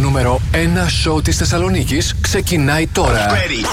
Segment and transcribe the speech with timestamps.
[0.00, 0.56] νούμερο 1
[1.02, 3.26] σόου της Θεσσαλονίκης ξεκινάει τώρα.
[3.28, 3.64] Ready.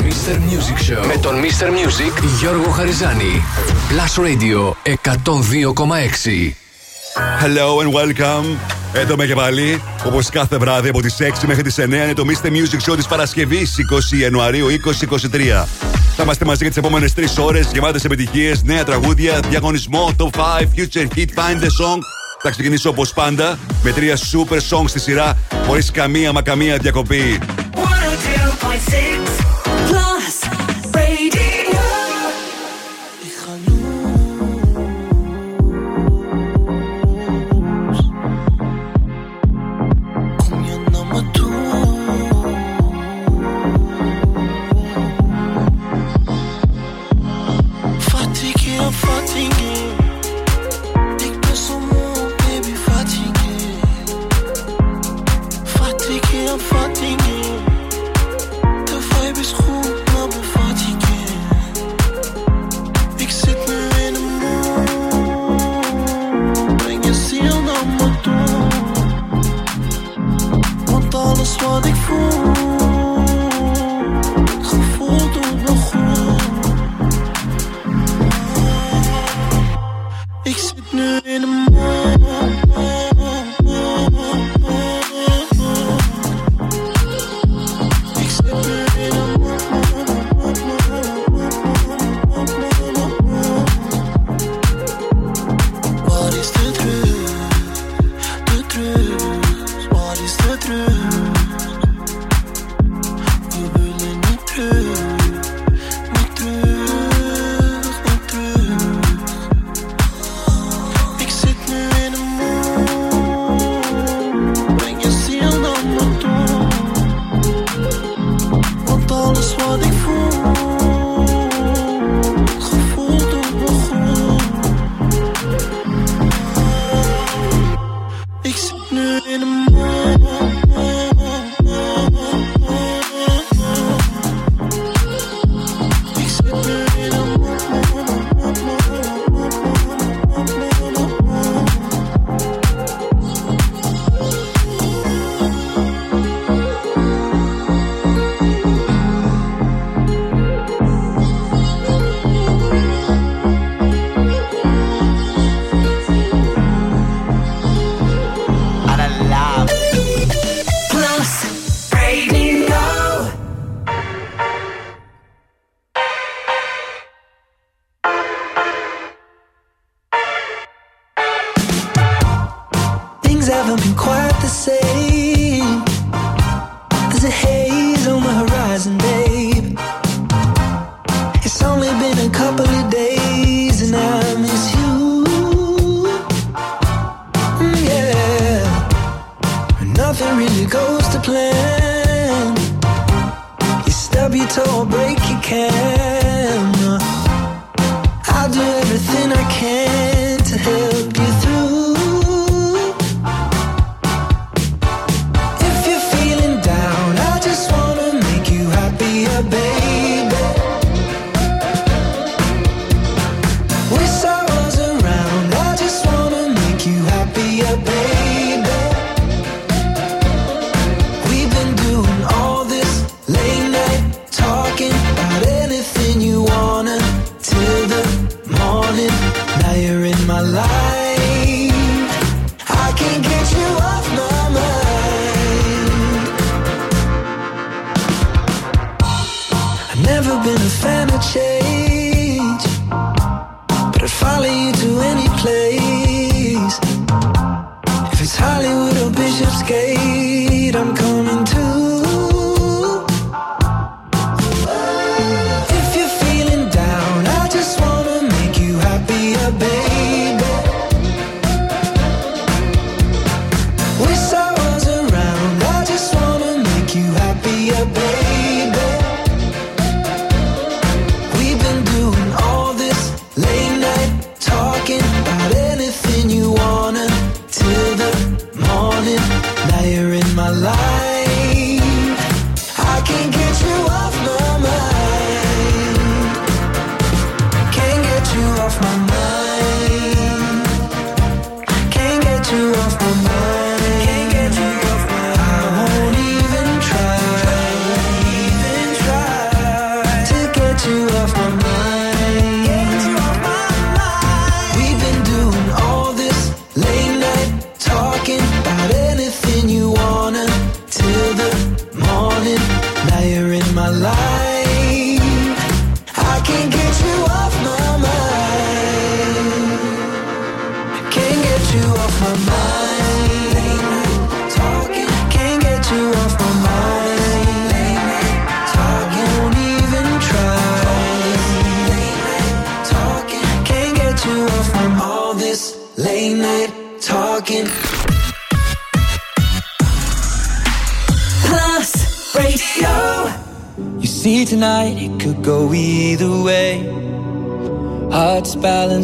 [0.00, 0.34] Mr.
[0.34, 1.66] Music Show με τον Mr.
[1.66, 3.42] Music Γιώργο Χαριζάνη.
[3.90, 6.54] Plus Radio 102,6.
[7.42, 8.56] Hello and welcome.
[8.92, 12.24] Εδώ με και πάλι, όπως κάθε βράδυ από τις 6 μέχρι τις 9 είναι το
[12.26, 12.46] Mr.
[12.46, 13.76] Music Show της Παρασκευής
[14.14, 15.68] 20 Ιανουαρίου 2023.
[16.16, 20.68] Θα είμαστε μαζί για τις επόμενες 3 ώρες γεμάτες επιτυχίες, νέα τραγούδια, διαγωνισμό, top 5,
[20.76, 21.98] future hit, find the song
[22.42, 27.38] θα ξεκινήσω όπως πάντα με τρία super songs στη σειρά χωρίς καμία μα καμία διακοπή.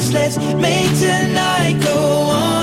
[0.00, 0.12] matters.
[0.12, 2.59] Let's make tonight go on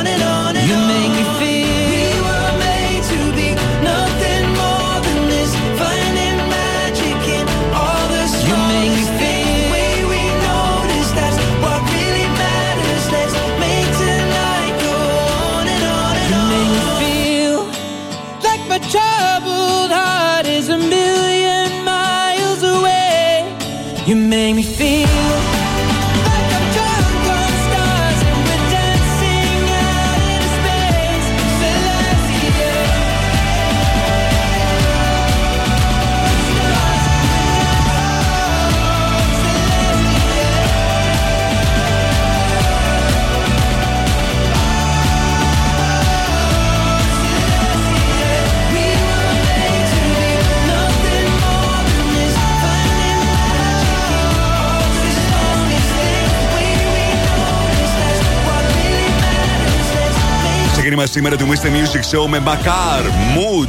[60.97, 61.67] make Ξεκίνημα σήμερα του Mr.
[61.67, 63.01] Music Show με Μακάρ,
[63.35, 63.67] Mood.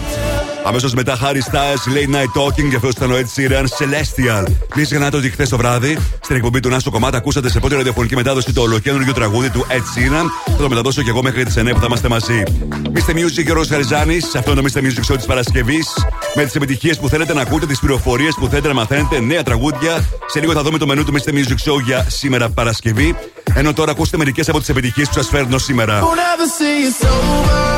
[0.64, 4.44] Αμέσως μετά Harry Styles, Late Night Talking και αυτός ήταν ο Ed Sheeran, Celestial.
[4.74, 8.14] Μην ξεχνάτε ότι χθες το βράδυ στην εκπομπή του Νάσο Κομμάτα ακούσατε σε πρώτη ραδιοφωνική
[8.14, 10.24] μετάδοση το ολοκένουργιο τραγούδι του Ed Sheeran.
[10.46, 12.42] Θα το μεταδώσω και εγώ μέχρι τις 9 που θα είμαστε μαζί.
[12.94, 13.12] Mr.
[13.12, 14.78] Music και ο Ρο Χαριζάνη, αυτό είναι το Mr.
[14.78, 15.86] Music Show της Παρασκευής.
[16.34, 20.04] Με τις επιτυχίες που θέλετε να ακούτε, τις πληροφορίες που θέλετε να μαθαίνετε, νέα τραγούδια.
[20.26, 21.30] Σε λίγο θα δούμε το μενού του Mr.
[21.30, 23.16] Music Show για σήμερα Παρασκευή.
[23.58, 26.02] Ενώ τώρα ακούστε μερικές από τις επιτυχίες που σας φέρνω σήμερα.
[26.02, 27.77] Won't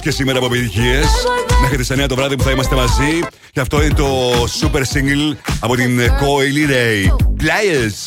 [0.00, 1.00] και σήμερα από επιτυχίε.
[1.60, 3.20] Μέχρι τι 9 το βράδυ που θα είμαστε μαζί.
[3.52, 4.06] Και αυτό είναι το
[4.60, 7.14] super single από την Coily Ray.
[7.42, 7.98] Players.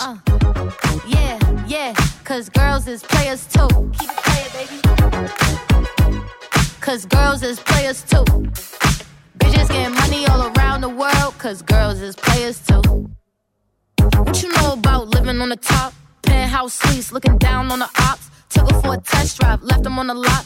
[1.15, 1.35] Yeah,
[1.73, 1.91] yeah,
[2.29, 3.69] cause girls is players too.
[3.97, 4.77] Keep it playing, baby.
[6.85, 8.25] cause girls is players too.
[9.39, 12.83] Bitches getting money all around the world, cause girls is players too.
[14.25, 15.93] What you know about living on the top?
[16.21, 18.29] Penthouse suites, looking down on the ops.
[18.49, 20.45] Took her for a test drive, left them on the lot.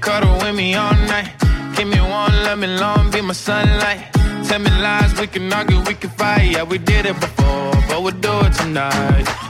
[0.00, 1.30] Cuddle with me all night.
[1.76, 4.12] Give me one, let me long, be my sunlight.
[4.44, 6.52] Tell me lies, we can argue, we can fight.
[6.52, 9.49] Yeah, we did it before, but we'll do it tonight.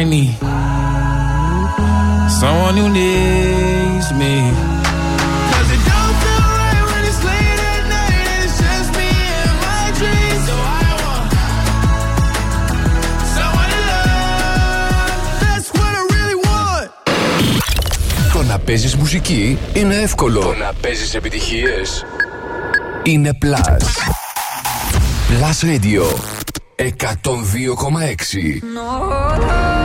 [0.00, 0.34] I need
[2.40, 4.34] someone who needs me.
[5.50, 9.10] 'Cause it don't feel right when it's late at night and it's just me
[9.42, 10.42] and my dreams.
[10.48, 11.28] So I want
[13.36, 15.20] someone to love.
[15.44, 16.86] That's what I really want.
[18.32, 20.40] Το να παίζεις μουσική είναι εύκολο.
[20.40, 22.04] Το να παίζεις επιτυχίες
[23.02, 23.84] είναι Plus.
[25.28, 26.04] Plus Radio
[26.76, 28.62] 102,6.
[28.62, 29.77] when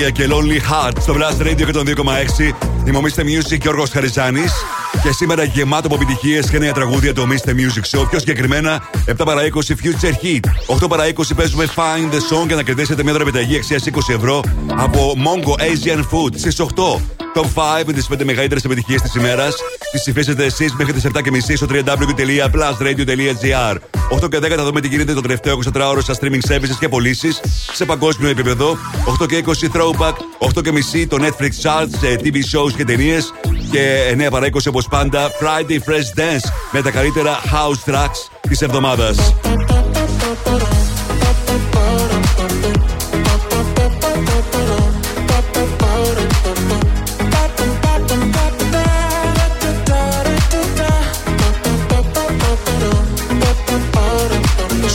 [0.00, 1.92] Κλαυτία και Lonely Heart στο Blast Radio και τον 2,6.
[2.84, 4.52] Θυμομίστε Music και Γιώργο Χαριζάνης.
[5.02, 7.48] Και σήμερα γεμάτο από επιτυχίες και νέα τραγούδια το Mr.
[7.48, 8.08] Music Show.
[8.10, 10.40] Πιο συγκεκριμένα 7 παρα 20 Future Hit.
[10.84, 14.42] 8 παρα 20 παίζουμε Find the Song για να κερδίσετε μια δωρεπιταγή αξίας 20 ευρώ
[14.76, 16.36] από Mongo Asian Food.
[16.36, 17.00] Στις 8
[17.34, 19.54] Top 5 με τις 5 μεγαλύτερες επιτυχίες της ημέρας.
[19.90, 23.76] Τις ψηφίσετε εσείς μέχρι τις 7.30 στο www.plusradio.gr.
[24.20, 27.40] 8 και 10 θα δούμε τι γίνεται το τελευταίο 24ωρο στα streaming services και πωλήσεις
[27.72, 28.76] σε παγκόσμιο επίπεδο.
[29.22, 30.14] 8 και 20 Throwback.
[30.38, 33.32] 8 και μισή το Netflix Charts, ε, TV shows και ταινίες.
[33.70, 38.60] Και 9 παρα 20 όπως πάντα Friday Fresh Dance με τα καλύτερα house tracks της
[38.60, 39.34] εβδομάδας.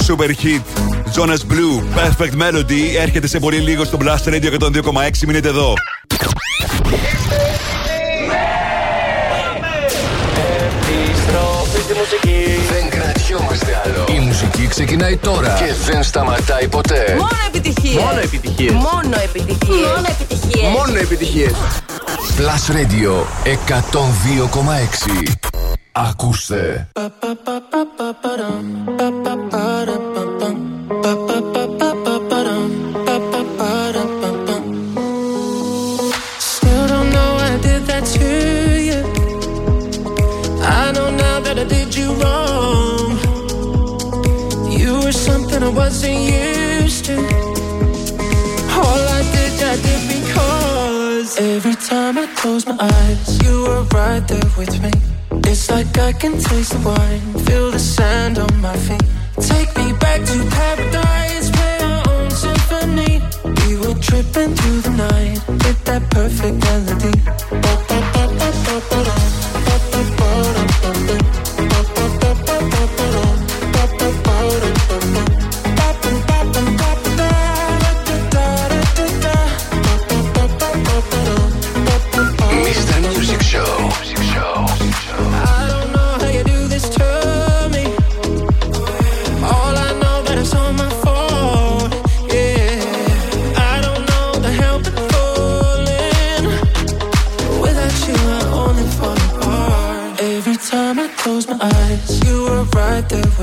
[0.07, 0.94] Super hit.
[1.15, 2.95] Jonas Blue, Perfect Melody.
[2.99, 5.25] Έρχεται σε πολύ λίγο στο Blast Radio 102,6.
[5.27, 5.73] Μείνετε εδώ.
[10.87, 12.43] Επιστροφή στη μουσική.
[12.71, 14.05] Δεν κρατιόμαστε άλλο.
[14.21, 17.15] Η μουσική ξεκινάει τώρα και δεν σταματάει ποτέ.
[17.17, 18.03] Μόνο επιτυχίες.
[18.03, 18.71] Μόνο επιτυχίες.
[18.71, 19.87] Μόνο επιτυχίες.
[19.87, 20.71] Μόνο επιτυχίες.
[20.71, 21.51] Μόνο επιτυχίες.
[22.37, 23.11] Plus Radio
[23.43, 25.33] 102,6.
[25.91, 26.87] Ακούστε.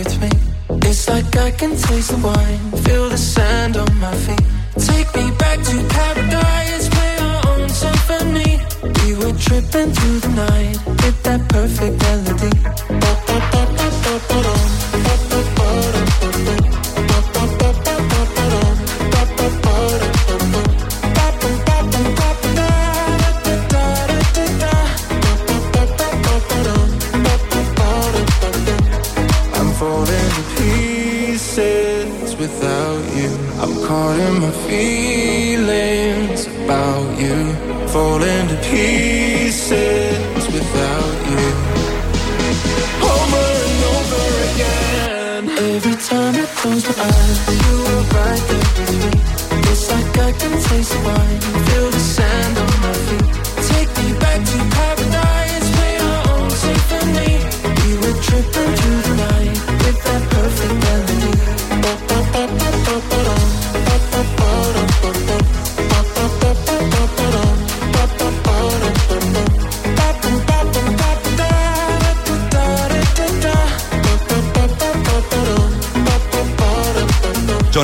[0.05, 0.31] With me.
[0.88, 4.47] It's like I can taste the wine, feel the sand on my feet.
[4.91, 8.53] Take me back to paradise, play our own symphony.
[8.99, 12.53] We were tripping through the night with that perfect melody.
[12.91, 13.03] I'm
[34.73, 35.02] be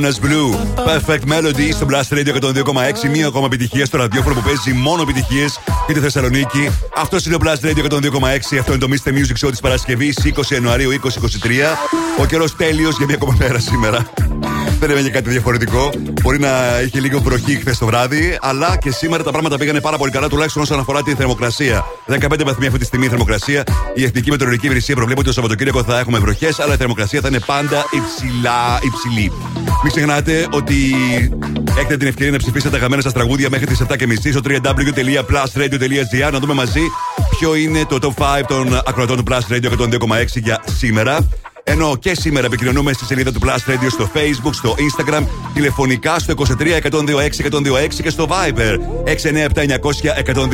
[0.09, 0.51] Jonas Blue,
[0.89, 3.11] Perfect Melody στο Blast Radio 102,6.
[3.11, 6.71] Μία ακόμα επιτυχία στο ραδιόφωνο που παίζει μόνο επιτυχίες για τη Θεσσαλονίκη.
[6.97, 8.59] Αυτό είναι το Blast Radio 102,6.
[8.59, 9.09] Αυτό είναι το Mr.
[9.09, 11.77] Music Show της Παρασκευής 20 Ιανουαρίου 2023.
[12.19, 14.11] Ο καιρός τέλειος για μία ακόμα μέρα σήμερα.
[14.81, 15.91] Δεν έμενε κάτι διαφορετικό.
[16.23, 19.97] Μπορεί να είχε λίγο βροχή χθες το βράδυ, αλλά και σήμερα τα πράγματα πήγανε πάρα
[19.97, 21.85] πολύ καλά, τουλάχιστον όσον αφορά τη θερμοκρασία.
[22.07, 23.65] 15 βαθμοί αυτή τη στιγμή η θερμοκρασία.
[23.95, 27.29] Η Εθνική Μετεωρολογική Υπηρεσία προβλέπει ότι το Σαββατοκύριακο θα έχουμε βροχές, αλλά η θερμοκρασία θα
[27.29, 29.33] είναι πάντα υψηλά, υψηλή.
[29.83, 30.75] Μην ξεχνάτε ότι
[31.79, 33.95] έχετε την ευκαιρία να ψηφίσετε τα αγαπημένα σας τραγούδια μέχρι τις 7.30
[34.31, 36.81] στο www.plusradio.gr να δούμε μαζί
[37.31, 41.29] ποιο είναι το top 5 των ακροατών του Plus Radio 102,6 για σήμερα.
[41.65, 45.23] Ενώ και σήμερα επικοινωνούμε στη σελίδα του Plus Radio στο Facebook, στο Instagram,
[45.55, 46.97] τηλεφωνικά στο 23 126
[47.51, 49.13] 126 και στο Viber 697
[49.55, 49.77] 900
[50.35, 50.45] 126.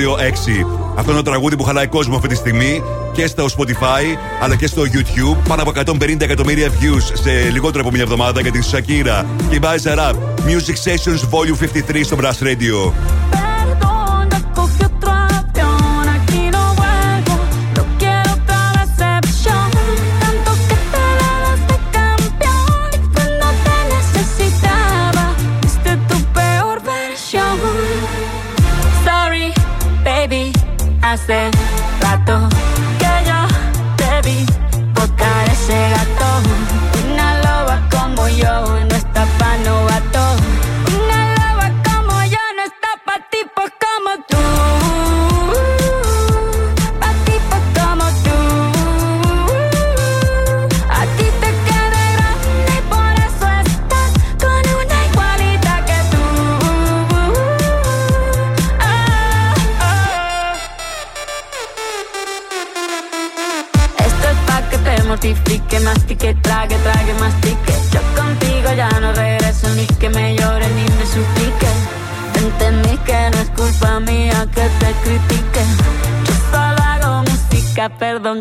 [0.96, 2.82] Αυτό είναι το τραγούδι που χαλάει κόσμο αυτή τη στιγμή
[3.14, 5.37] και στο Spotify αλλά και στο YouTube.
[5.48, 9.61] Πάνω από 150 εκατομμύρια views σε λιγότερο από μια εβδομάδα για την Shakira και η
[9.62, 10.14] Biza Rap.
[10.46, 13.43] Music Sessions Volume 53 στο Plus Radio.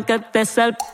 [0.04, 0.93] Que te salpique.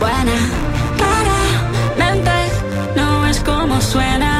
[0.00, 0.36] buena.
[0.96, 2.32] Claramente
[2.96, 4.39] no es como suena.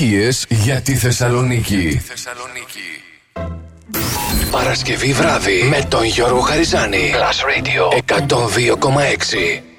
[0.00, 2.02] Επιτυχίες για τη Θεσσαλονίκη.
[4.50, 7.12] Παρασκευή βράδυ με τον Γιώργο Χαριζάνη.
[7.14, 9.69] Plus Radio 102,6.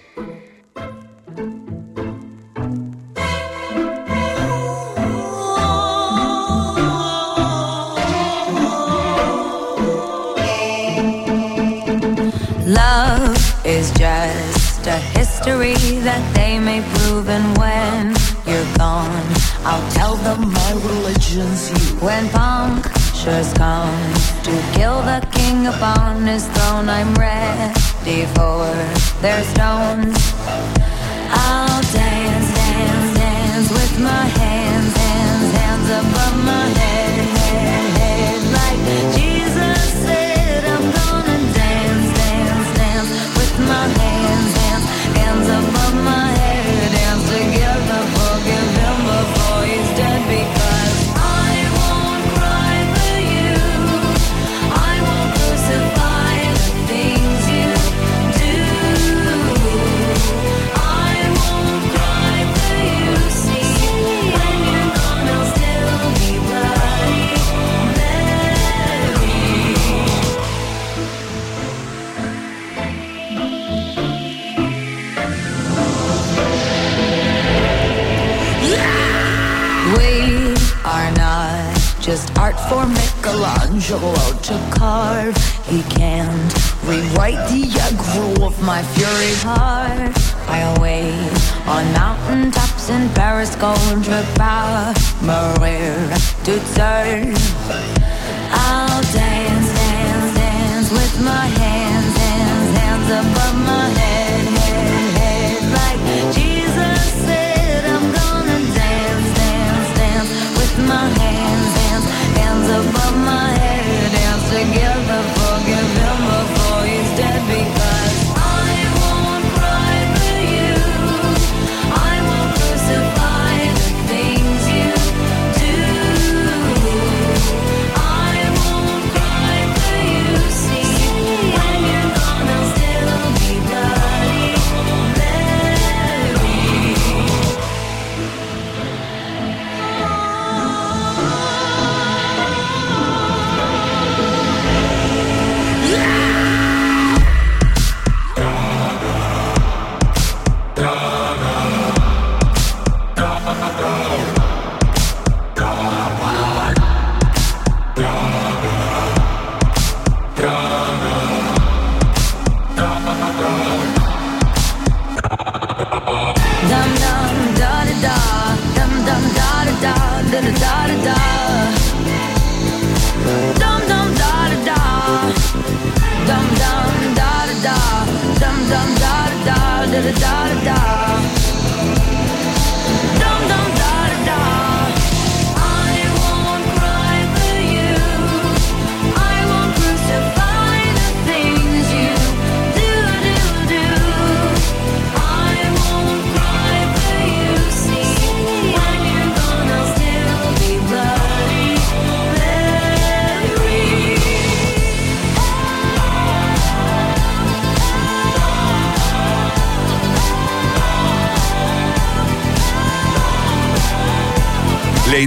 [26.22, 28.66] stone is thrown, I'm ready for
[29.22, 30.01] their stone.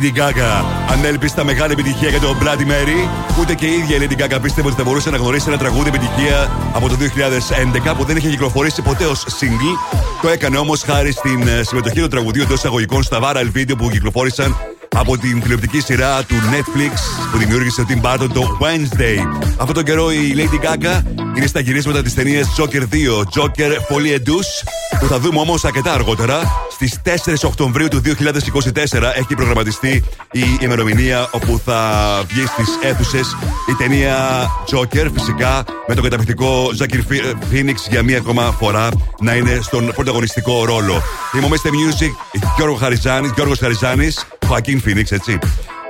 [0.04, 0.64] Lady Gaga.
[0.92, 3.08] Ανέλπιστα μεγάλη επιτυχία για το Bloody Mary.
[3.40, 5.88] Ούτε και η ίδια η Lady Gaga πίστευε ότι θα μπορούσε να γνωρίσει ένα τραγούδι
[5.88, 6.96] επιτυχία από το
[7.92, 9.98] 2011 που δεν είχε κυκλοφορήσει ποτέ ως single.
[10.22, 13.90] Το έκανε όμως χάρη στην ε, συμμετοχή του τραγουδίου εντός εισαγωγικών στα viral βίντεο που
[13.90, 14.56] κυκλοφόρησαν
[14.96, 16.92] από την τηλεοπτική σειρά του Netflix
[17.32, 19.44] που δημιούργησε ο Tim Burton το Wednesday.
[19.56, 21.02] Αυτό τον καιρό η Lady Gaga
[21.36, 24.68] είναι στα γυρίσματα της ταινίας Joker 2, Joker Folie Douce,
[25.00, 26.63] που θα δούμε όμως αρκετά αργότερα.
[26.74, 28.12] Στις 4 Οκτωβρίου του 2024
[29.14, 31.80] έχει προγραμματιστεί η ημερομηνία όπου θα
[32.28, 33.36] βγει στις αίθουσες
[33.70, 34.16] η ταινία
[34.70, 37.00] Joker, φυσικά με τον καταπληκτικό Ζάκυρ
[37.50, 38.88] Φίνιξ για μία ακόμα φορά
[39.20, 41.02] να είναι στον πρωταγωνιστικό ρόλο.
[41.42, 45.38] Είμαστε Music, Γιώργο Χαριζάνης, Γιώργος Χαριζάνης, Χωακίν Φίνιξ, έτσι.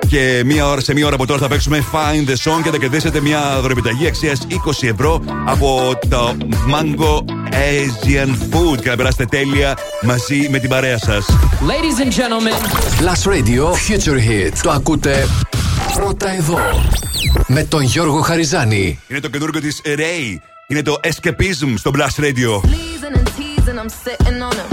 [0.09, 2.76] Και μία ώρα, σε μία ώρα από τώρα θα παίξουμε Find the Song και θα
[2.76, 9.76] κερδίσετε μια δωρεπιταγή αξίας 20 ευρώ από το Mango Asian Food και να περάσετε τέλεια
[10.05, 11.12] μαζί με την παρέα σα.
[11.12, 12.55] Ladies and gentlemen.
[13.00, 14.52] Plus Radio Future Hit.
[14.62, 15.26] Το ακούτε
[15.94, 16.59] πρώτα εδώ.
[17.46, 18.98] Με τον Γιώργο Χαριζάνη.
[19.09, 20.36] Είναι το καινούργιο τη Ray.
[20.66, 22.50] Είναι το Escapism στο Blast Radio.
[22.61, 24.70] Teasing and teasing, I'm sitting on him.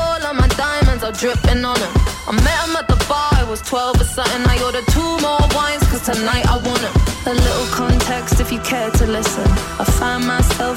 [0.00, 1.92] All of my diamonds are dripping on him.
[2.30, 4.42] I met him at the bar, I was 12 or something.
[4.54, 6.94] I ordered two more wines, cause tonight I want him.
[7.32, 9.46] A little context if you care to listen.
[9.82, 10.76] I find myself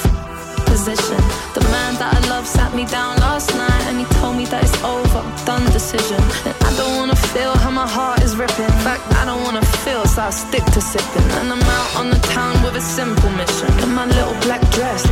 [0.72, 1.20] position.
[1.58, 4.64] The man that I love sat me down last night and he told me that
[4.64, 6.22] it's over, done decision.
[6.48, 8.64] And I don't wanna feel how my heart is ripping.
[8.64, 11.28] In fact, I don't wanna feel, so I'll stick to sipping.
[11.40, 13.68] And I'm out on the town with a simple mission.
[13.84, 15.04] In my little black dress,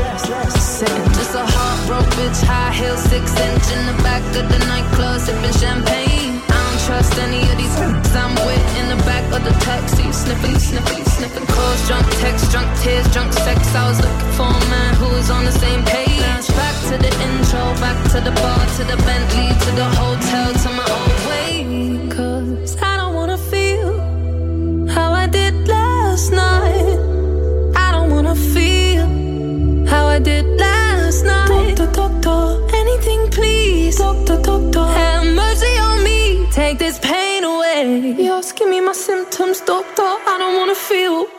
[0.56, 1.06] sitting.
[1.20, 5.56] Just a heartbroken bitch, high heel, six inch in the back of the nightclub, sipping
[5.60, 6.40] champagne.
[6.48, 10.08] I don't trust any of these f***s I'm with in the back of the taxi,
[10.16, 11.48] sniffing, sniffing, sniffing.
[11.52, 13.60] Calls, drunk texts, drunk tears, drunk sex.
[13.76, 16.10] I was looking for a man who was on the same page.
[16.90, 20.88] To the intro, back to the bar, to the Bentley, to the hotel, to my
[20.98, 22.10] own way.
[22.10, 26.98] Cause I don't wanna feel how I did last night.
[27.76, 29.06] I don't wanna feel
[29.86, 31.76] how I did last night.
[31.76, 33.98] Doctor, doctor, anything please.
[33.98, 36.48] Doctor, doctor, have mercy on me.
[36.52, 38.16] Take this pain away.
[38.18, 40.10] You're asking me my symptoms, doctor.
[40.32, 41.39] I don't wanna feel.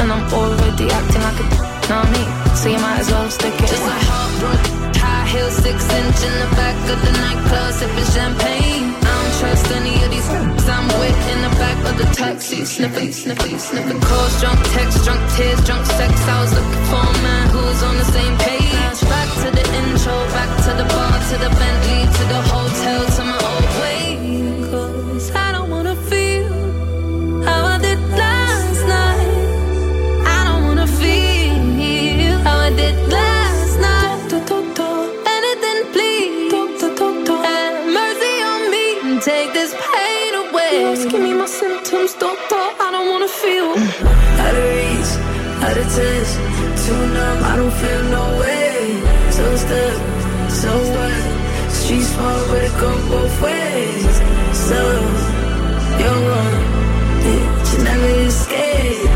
[0.00, 1.46] And I'm already acting like a
[1.88, 2.22] know me,
[2.56, 3.68] so you might as well stick it.
[3.68, 8.94] Just a heartbroken high heel, six inch in the back of the nightclub, sipping champagne.
[8.94, 10.28] I don't trust any of these
[10.76, 14.00] I'm with in the back of the taxi, sniffing, sniffing, sniffing.
[14.00, 16.12] Calls, drunk texts, drunk tears, drunk sex.
[16.34, 18.98] I was looking for a man who was on the same page.
[19.10, 23.22] Back to the intro, back to the bar, to the Bentley, to the hotel, to
[23.26, 23.61] my old
[46.92, 48.80] too numb, I don't feel no way.
[49.36, 49.98] So stuck,
[50.60, 51.22] so what?
[51.78, 54.14] Street smart, but it go both ways.
[54.68, 54.80] So,
[56.00, 56.58] you're wrong,
[57.26, 59.10] yeah, you never escape.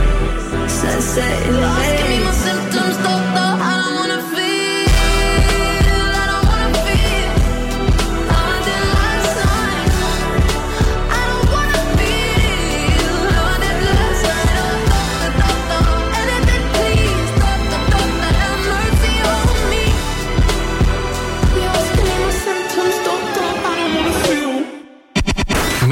[0.79, 2.06] Sunset in the You're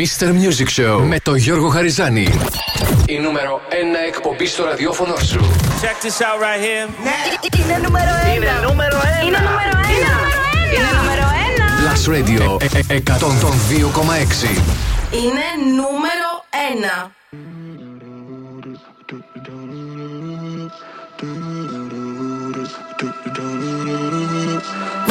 [0.04, 0.28] Mr.
[0.42, 2.28] Music Show με τον Γιώργο Χαριζάνη.
[3.06, 3.72] Η νούμερο 1
[4.08, 5.40] εκπομπή στο ραδιόφωνο σου.
[5.82, 6.88] Check this out right here.
[7.04, 7.18] Ναι.
[7.60, 8.36] Είναι νούμερο 1.
[8.36, 9.26] Είναι νούμερο 1.
[9.26, 10.76] Είναι νούμερο 1.
[10.76, 11.86] Είναι νούμερο 1.
[11.86, 13.10] Last Radio ε, ε, 102,6.
[15.10, 15.46] Είναι
[15.80, 16.30] νούμερο
[16.96, 17.10] 1.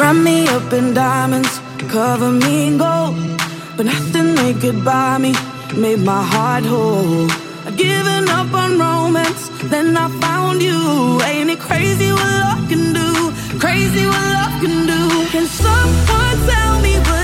[0.00, 1.52] Run me up in diamonds,
[1.92, 3.43] cover me in gold
[3.76, 5.32] But nothing they could buy me
[5.76, 7.28] made my heart whole.
[7.66, 11.20] I'd given up on romance, then I found you.
[11.22, 13.32] Ain't it crazy what love can do?
[13.58, 15.02] Crazy what love can do?
[15.32, 17.23] Can someone tell me what?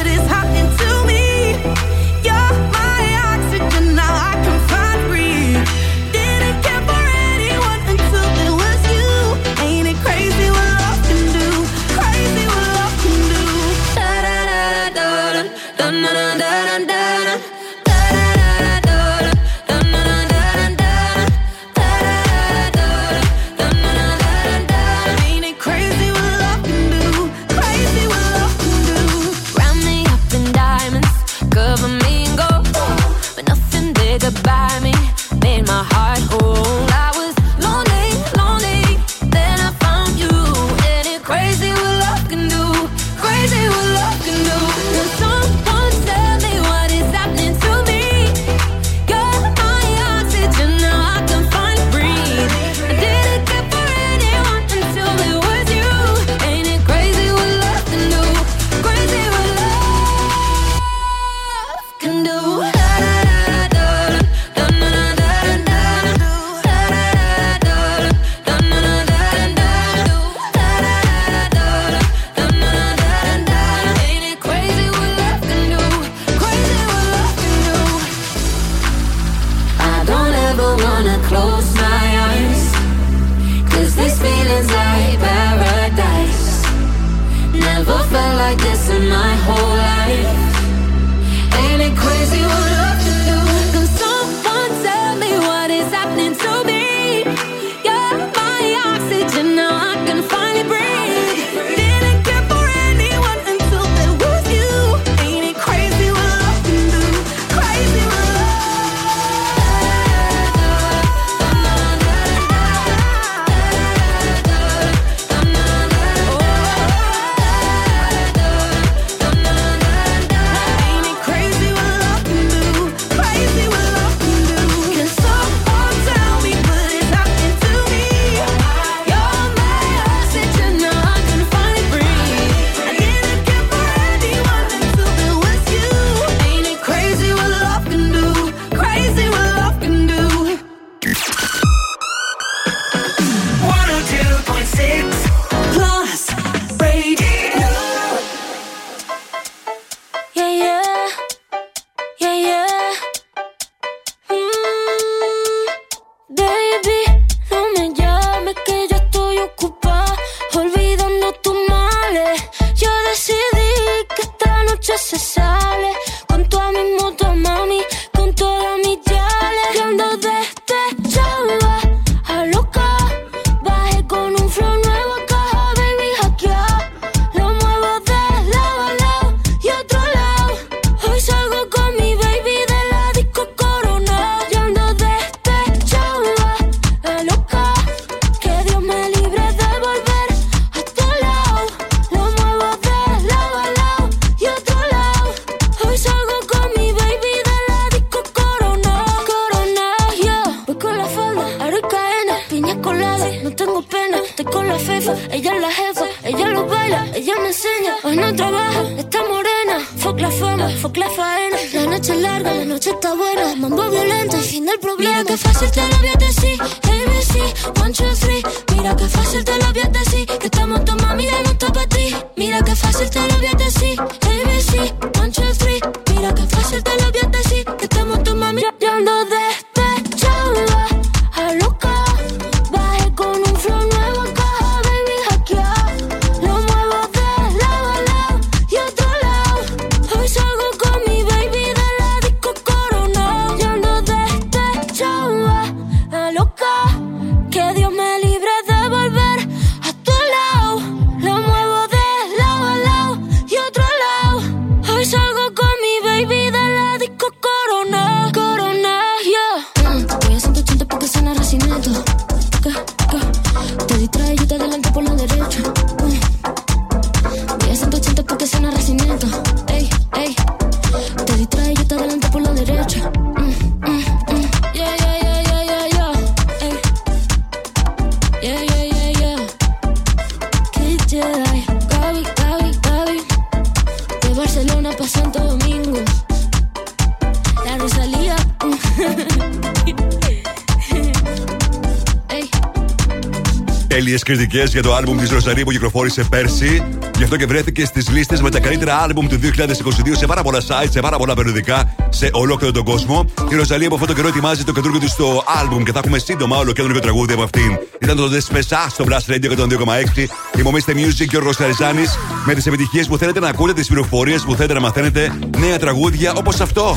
[294.51, 296.85] Κριτικέ για το άλμπουμ της Ροζαρή που κυκλοφόρησε πέρσι.
[297.17, 300.61] Γι' αυτό και βρέθηκε στις λίστες με τα καλύτερα άλμπουμ του 2022 σε πάρα πολλά
[300.61, 303.25] site, σε πάρα πολλά περιοδικά σε ολόκληρο τον κόσμο.
[303.51, 306.19] Η Ροζαλή από αυτό το καιρό ετοιμάζει το καινούργιο της στο άλμπουμ και θα έχουμε
[306.19, 307.79] σύντομα όλο καινούργιο τραγούδι από αυτήν.
[308.01, 310.27] Ήταν το Δεσπεσά στο Blast Radio 102,6.
[310.59, 314.55] Υπομείστε Music και ο Ροζαριζάνης με τις επιτυχίες που θέλετε να ακούτε, τις πληροφορίες που
[314.55, 316.97] θέλετε να μαθαίνετε, νέα τραγούδια όπως αυτό.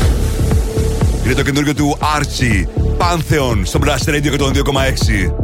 [1.25, 5.42] Είναι το καινούργιο του Archie Pantheon στο Blast Radio 102,6.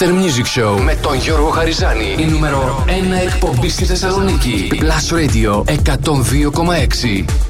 [0.00, 0.08] Mr.
[0.08, 2.14] Music Show με τον Γιώργο Χαριζάνη.
[2.18, 2.90] Η νούμερο 1
[3.26, 4.70] εκπομπή στη Θεσσαλονίκη.
[4.72, 7.49] Plus Radio 102,6.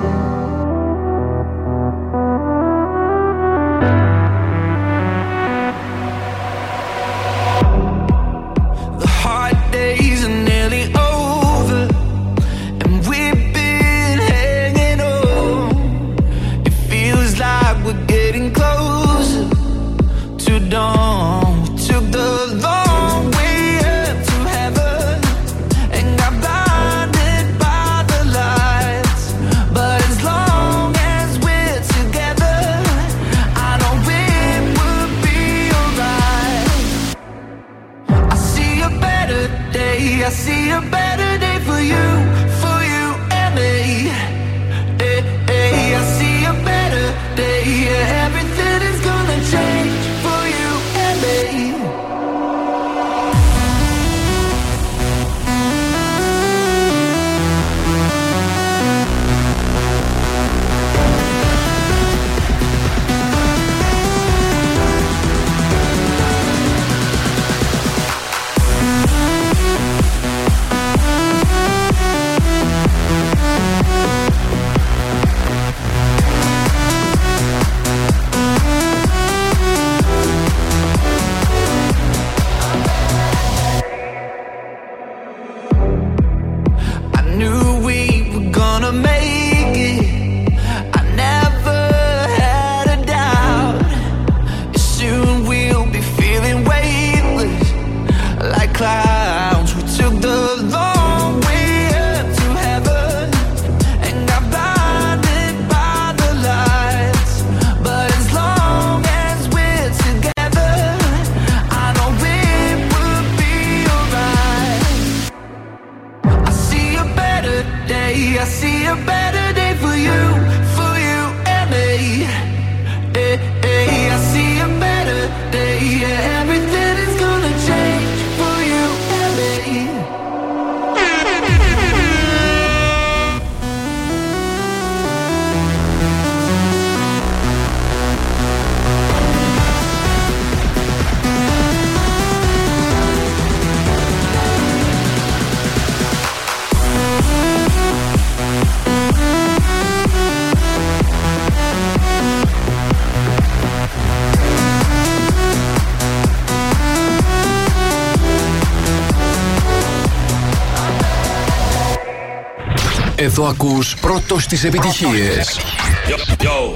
[163.41, 165.59] Εδώ ακούς πρώτος τις επιτυχίες.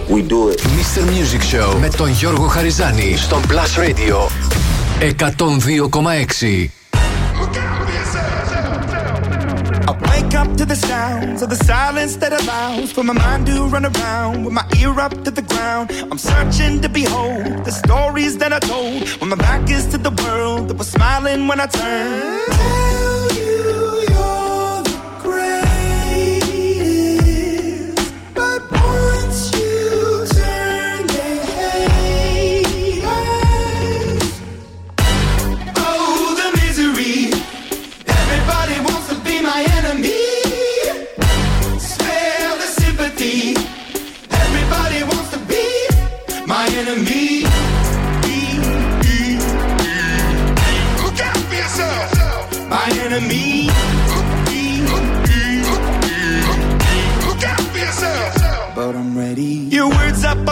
[0.10, 0.60] We do it.
[0.62, 1.02] Mr.
[1.02, 4.18] Music Show με τον Γιώργο Χαριζάνη στον Plus Radio
[5.00, 6.70] 102,6.
[9.88, 13.56] I wake up to the sounds of the silence that allows for my mind to
[13.76, 15.86] run around with my ear up to the ground.
[16.12, 20.14] I'm searching to behold the stories that I told when my back is to the
[20.24, 22.85] world that was smiling when I turned.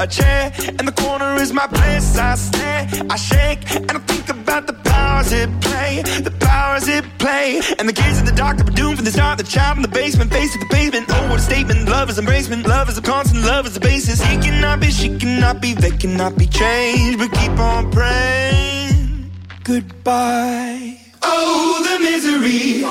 [0.00, 2.16] A chair in the corner is my place.
[2.16, 7.04] I stare, I shake, and I think about the powers it play, the powers it
[7.18, 7.60] play.
[7.78, 9.38] And the kids in the that were doomed from the start.
[9.38, 11.06] The child in the basement, face to the pavement.
[11.10, 11.88] Oh, what a statement!
[11.88, 12.66] Love is embracement.
[12.66, 13.44] Love is a constant.
[13.44, 14.22] Love is the basis.
[14.22, 17.18] He cannot be, she cannot be, they cannot be changed.
[17.18, 19.30] But keep on praying.
[19.64, 20.98] Goodbye.
[21.22, 22.84] Oh, the misery.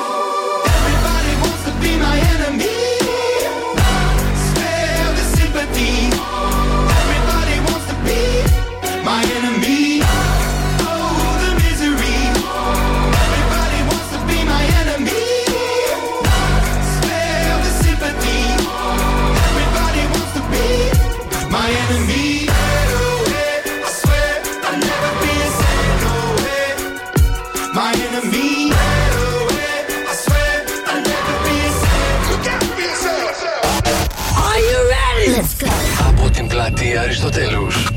[0.75, 2.77] Everybody wants to be my enemy.
[4.47, 6.06] Spare the sympathy.
[36.09, 37.96] Από την πλατεία Αριστοτέλους.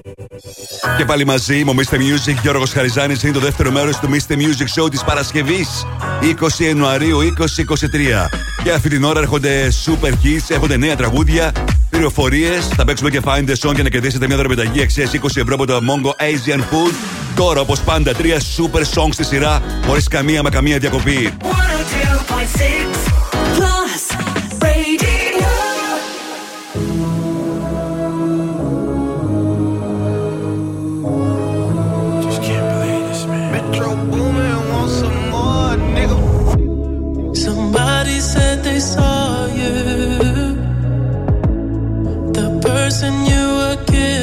[0.97, 1.95] Και πάλι μαζί μου, Mr.
[1.95, 3.23] Music, Γιώργος Χαριζάνης.
[3.23, 4.33] Είναι το δεύτερο μέρος του Mr.
[4.33, 5.85] Music Show της Παρασκευής
[6.21, 8.29] 20 Ιανουαρίου 2023.
[8.63, 11.51] Και αυτή την ώρα έρχονται super hits, έρχονται νέα τραγούδια,
[11.89, 12.67] πληροφορίες.
[12.67, 15.65] Θα παίξουμε και find the song για να κερδίσετε μια δωρεπιταγή αξίας 20 ευρώ από
[15.65, 16.93] το Mongo Asian Food.
[17.35, 21.33] Τώρα, όπως πάντα, τρία super songs στη σειρά, χωρίς καμία μα καμία διακοπή.
[21.41, 23.20] 102.6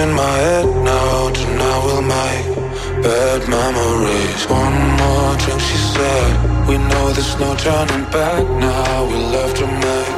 [0.00, 1.30] I'm my head now.
[1.30, 4.44] Tonight we'll make bad memories.
[4.46, 6.68] One more drink, she said.
[6.68, 9.06] We know there's no turning back now.
[9.10, 10.17] We love to make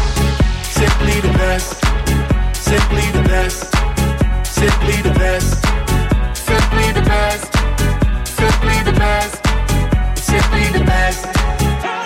[1.01, 1.81] Simply the best.
[2.53, 3.73] Simply the best.
[4.45, 5.65] Simply the best.
[6.35, 7.53] Simply the best.
[8.37, 9.35] Simply the best.
[10.15, 11.25] Simply the best.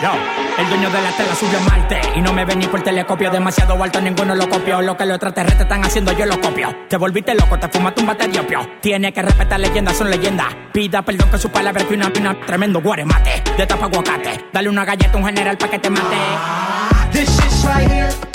[0.01, 0.11] Yo,
[0.57, 3.31] el dueño de la tela subió a Marte Y no me ven ni por telescopio
[3.31, 6.97] Demasiado alto, ninguno lo copió Lo que los extraterrestres están haciendo, yo lo copio Te
[6.97, 11.01] volviste loco, te fumaste un bate de opio Tiene que respetar leyendas, son leyendas Pida
[11.01, 14.85] perdón que su palabra es que una, una tremendo guaremate De tapa aguacate Dale una
[14.85, 16.17] galleta a un general pa' que te mate
[17.11, 18.34] This shit's right here.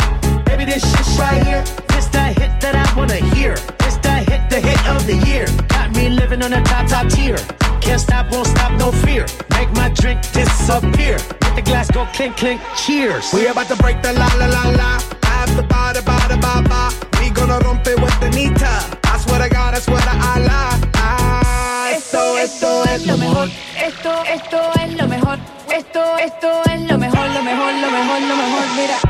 [0.61, 1.65] Baby, this shit's right here.
[1.89, 3.55] This the hit that I wanna hear.
[3.81, 5.47] This the hit, the hit of the year.
[5.69, 7.39] Got me living on a top, top tier.
[7.81, 9.25] Can't stop, won't stop, no fear.
[9.57, 11.17] Make my drink disappear.
[11.17, 13.33] Let the glass go clink, clink, cheers.
[13.33, 15.01] We about to break the la la la la.
[15.25, 16.93] I have the ba da ba da ba ba.
[17.19, 18.75] We gonna rompe with the nita.
[19.05, 20.77] I swear to God, I swear to Allah.
[21.01, 23.49] Ah, esto, esto es lo mejor.
[23.81, 25.39] Esto, esto es lo mejor.
[25.73, 28.67] Esto, esto es lo mejor, lo mejor, lo mejor, lo mejor.
[28.77, 29.10] Mira.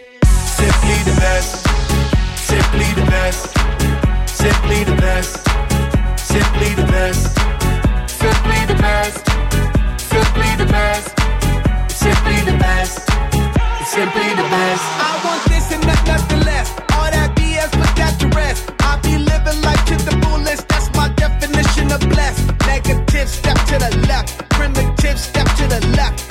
[0.61, 1.65] Simply the best.
[2.37, 3.49] Simply the best.
[4.29, 5.33] Simply the best.
[6.19, 7.33] Simply the best.
[8.07, 9.25] Simply the best.
[9.97, 11.07] Simply the best.
[11.89, 12.97] Simply the best.
[13.89, 14.85] Simply the best.
[15.01, 16.69] I want this and nothing less.
[16.93, 18.71] All that BS, put that to rest.
[18.81, 20.67] I be living life to the fullest.
[20.67, 22.45] That's my definition of blessed.
[22.67, 24.47] Negative, step to the left.
[24.51, 26.30] Primitive, step to the left.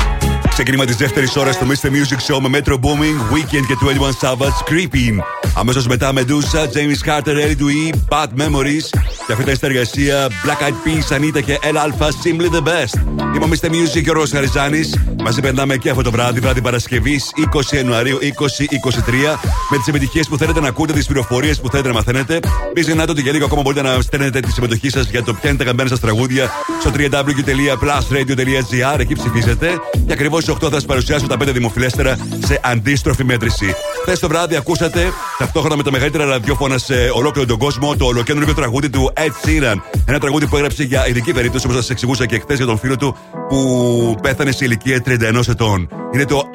[0.63, 1.87] Ξεκίνημα της δεύτερης ώρας στο Mr.
[1.87, 3.77] Music Show με Metro Booming, Weekend και 21
[4.21, 5.17] Savage, Creeping.
[5.55, 8.85] Αμέσως μετά Medusa, James Carter, Eddie Dewey, Bad Memories.
[9.25, 12.95] Και αυτή ήταν η συνεργασία Black Eyed Peas, Anita και El Alpha, Simply the Best.
[13.35, 13.69] Είμαι ο Mr.
[13.69, 14.97] Music και ο Ρος Χαριζάνης.
[15.23, 19.39] Μαζί περνάμε και αυτό το βράδυ, βράδυ Παρασκευής 20 Ιανουαρίου 2023.
[19.69, 22.39] Με τις επιτυχίες που θέλετε να ακούτε, τις πληροφορίες που θέλετε να μαθαίνετε.
[22.75, 25.49] Μην ξεχνάτε ότι για λίγο ακόμα μπορείτε να στέλνετε τη συμμετοχή σας για το ποια
[25.49, 28.99] είναι τα αγαπημένα σας τραγούδια στο www.plusradio.gr.
[28.99, 29.79] Εκεί ψηφίζετε.
[30.05, 33.75] Και ακριβώς στις 8 θα σας παρουσιάσω τα 5 δημοφιλέστερα σε αντίστροφη μέτρηση.
[34.01, 38.53] Χθες το βράδυ ακούσατε ταυτόχρονα με τα μεγαλύτερα ραδιόφωνα σε ολόκληρο τον κόσμο το ολοκέντρο
[38.53, 39.75] τραγούδι του Ed Sheeran.
[40.05, 42.95] Ένα τραγούδι που έγραψε για ειδική περίπτωση, όπως σας εξηγούσα και χθες για τον φίλο
[42.95, 43.15] του
[43.49, 45.89] που πέθανε σε ηλικία 31 ετών.
[46.13, 46.49] Είναι το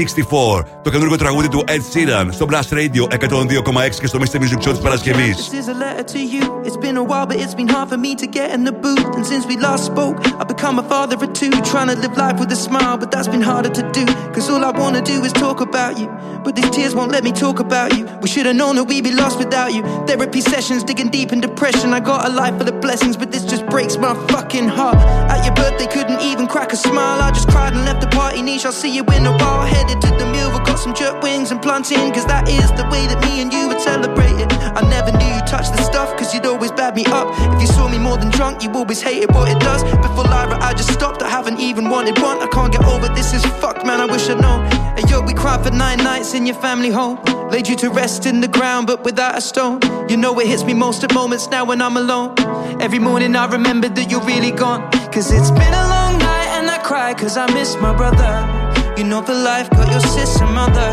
[0.00, 4.36] F64, το καινούργιο τραγούδι του Ed Sheeran στο Blast Radio 102,6 και στο Mr.
[4.36, 5.34] Music Show τη Παρασκευή.
[5.36, 6.44] This is a letter to you.
[6.66, 9.08] It's been a while, but it's been hard for me to get in the booth.
[9.16, 11.54] And since we last spoke, I've become a father of two.
[11.72, 14.04] Trying to live life with a smile, but that's been harder to do.
[14.34, 16.08] Cause all I wanna do is talk about you.
[16.44, 18.02] But these tears won't let me talk about you.
[18.22, 19.82] We should have known that we'd be lost without you.
[20.10, 21.88] Therapy sessions, digging deep in depression.
[21.98, 25.00] I got a life full of blessings, but this just breaks my fucking heart.
[25.32, 27.18] At your birthday, couldn't even crack a smile.
[27.26, 28.64] I just cried and left the party niche.
[28.64, 29.73] I'll see you in a while.
[29.75, 32.13] Headed to the mill, we got some jerk wings and plantain.
[32.13, 34.49] Cause that is the way that me and you would celebrate it.
[34.79, 37.27] I never knew you touched the stuff, cause you'd always bad me up.
[37.55, 39.83] If you saw me more than drunk, you always hated what it does.
[40.05, 41.21] Before Lyra, I just stopped.
[41.21, 42.39] I haven't even wanted one.
[42.39, 43.99] I can't get over this is fucked, man.
[44.01, 44.61] I wish I'd known.
[44.97, 47.19] And yo, we cried for nine nights in your family home.
[47.51, 49.79] Laid you to rest in the ground, but without a stone.
[50.09, 52.35] You know it hits me most at moments now when I'm alone.
[52.81, 54.89] Every morning I remember that you're really gone.
[55.11, 58.64] Cause it's been a long night and I cry cause I miss my brother.
[58.97, 60.91] You know for life got your sister mother.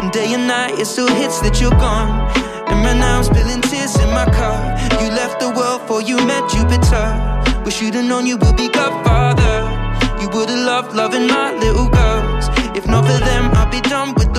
[0.00, 2.08] And day and night it still hits that you're gone.
[2.68, 4.56] And right now I'm spilling tears in my car.
[5.00, 7.06] You left the world for you met Jupiter.
[7.64, 9.56] Wish you'd have known you would be Godfather.
[10.22, 12.46] You would have loved loving my little girls.
[12.74, 14.33] If not for them, I'd be done with the.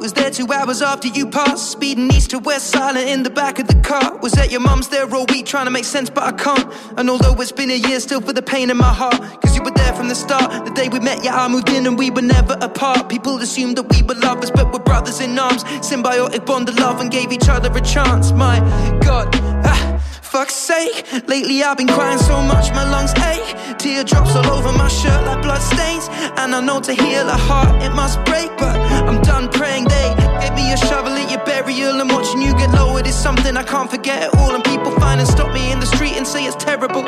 [0.00, 3.58] Was there two hours after you passed, speeding east to west, silent in the back
[3.58, 4.16] of the car.
[4.16, 6.72] Was at your mum's there all week, trying to make sense, but I can't.
[6.96, 9.20] And although it's been a year, still for the pain in my heart.
[9.42, 10.64] Cause you were there from the start.
[10.64, 13.10] The day we met, yeah, I moved in and we were never apart.
[13.10, 15.64] People assumed that we were lovers, but we're brothers in arms.
[15.64, 18.32] Symbiotic bond of love and gave each other a chance.
[18.32, 18.58] My
[19.02, 19.28] God,
[19.66, 19.99] ah.
[20.30, 23.78] Fuck's sake, lately I've been crying so much my lungs ache.
[23.78, 26.06] Teardrops all over my shirt like blood stains.
[26.38, 30.14] And I know to heal a heart it must break, but I'm done praying they
[30.40, 32.00] gave me a shovel at your burial.
[32.00, 34.54] And watching you get lowered is something I can't forget at all.
[34.54, 37.02] And people find and stop me in the street and say it's terrible.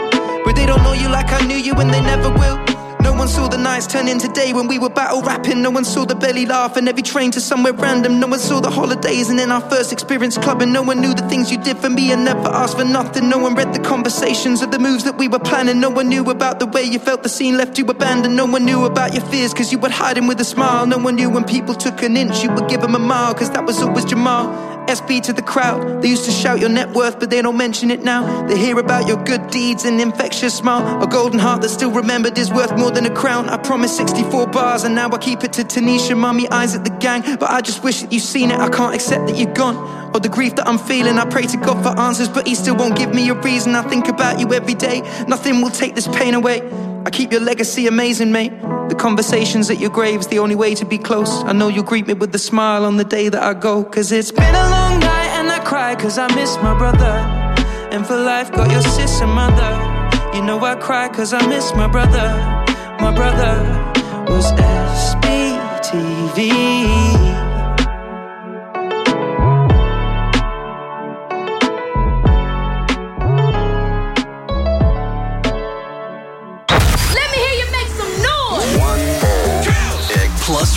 [0.45, 2.82] But they don't know you like I knew you and they never will.
[3.13, 5.61] No one saw the nights turn into day when we were battle rapping.
[5.61, 8.19] No one saw the belly laugh and every train to somewhere random.
[8.19, 10.73] No one saw the holidays and then our first experience clubbing.
[10.73, 13.29] No one knew the things you did for me and never asked for nothing.
[13.29, 15.79] No one read the conversations of the moves that we were planning.
[15.79, 18.35] No one knew about the way you felt the scene left you abandoned.
[18.35, 20.87] No one knew about your fears cause you would hide with a smile.
[20.87, 23.51] No one knew when people took an inch, you would give them a mile cause
[23.51, 24.72] that was always Jamal.
[24.87, 26.03] SB to the crowd.
[26.03, 28.47] They used to shout your net worth, but they don't mention it now.
[28.47, 31.03] They hear about your good deeds and infectious smile.
[31.03, 33.49] A golden heart that still remembered is worth more than a crown.
[33.49, 36.91] I promised 64 bars, and now I keep it to Tanisha, mommy, eyes at the
[36.91, 37.23] gang.
[37.39, 38.59] But I just wish that you've seen it.
[38.59, 39.77] I can't accept that you're gone.
[40.15, 41.19] Or the grief that I'm feeling.
[41.19, 43.75] I pray to God for answers, but He still won't give me a reason.
[43.75, 45.01] I think about you every day.
[45.27, 46.61] Nothing will take this pain away.
[47.05, 48.53] I keep your legacy amazing, mate.
[48.89, 51.43] The conversations at your grave's the only way to be close.
[51.45, 53.83] I know you'll greet me with a smile on the day that I go.
[53.85, 57.15] Cause it's been a long night and I cry cause I miss my brother.
[57.91, 59.73] And for life, got your sister mother.
[60.35, 62.29] You know I cry cause I miss my brother.
[63.01, 63.59] My brother
[64.33, 64.53] was
[65.73, 67.22] SBTV.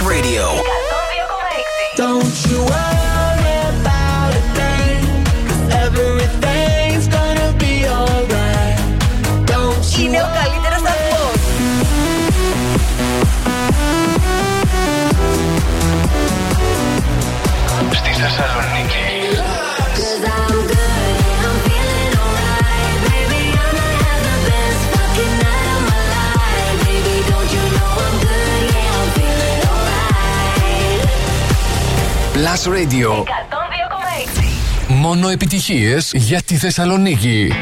[0.01, 0.61] Radio.
[1.95, 2.94] Don't you worry
[32.54, 33.24] Plus Radio.
[34.88, 37.52] Μόνο επιτυχίες για τη Θεσσαλονίκη.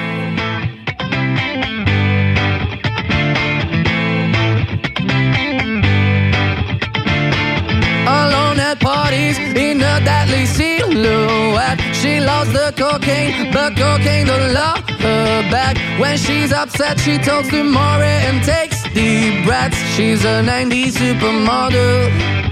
[8.07, 9.37] Alone at parties
[9.67, 11.81] in a deadly silhouette.
[12.01, 15.75] She loves the cocaine, but cocaine don't love her back.
[16.01, 19.79] When she's upset, she talks to Maury and takes deep breaths.
[19.95, 22.52] She's a 90s supermodel.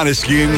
[0.00, 0.48] Maneskin,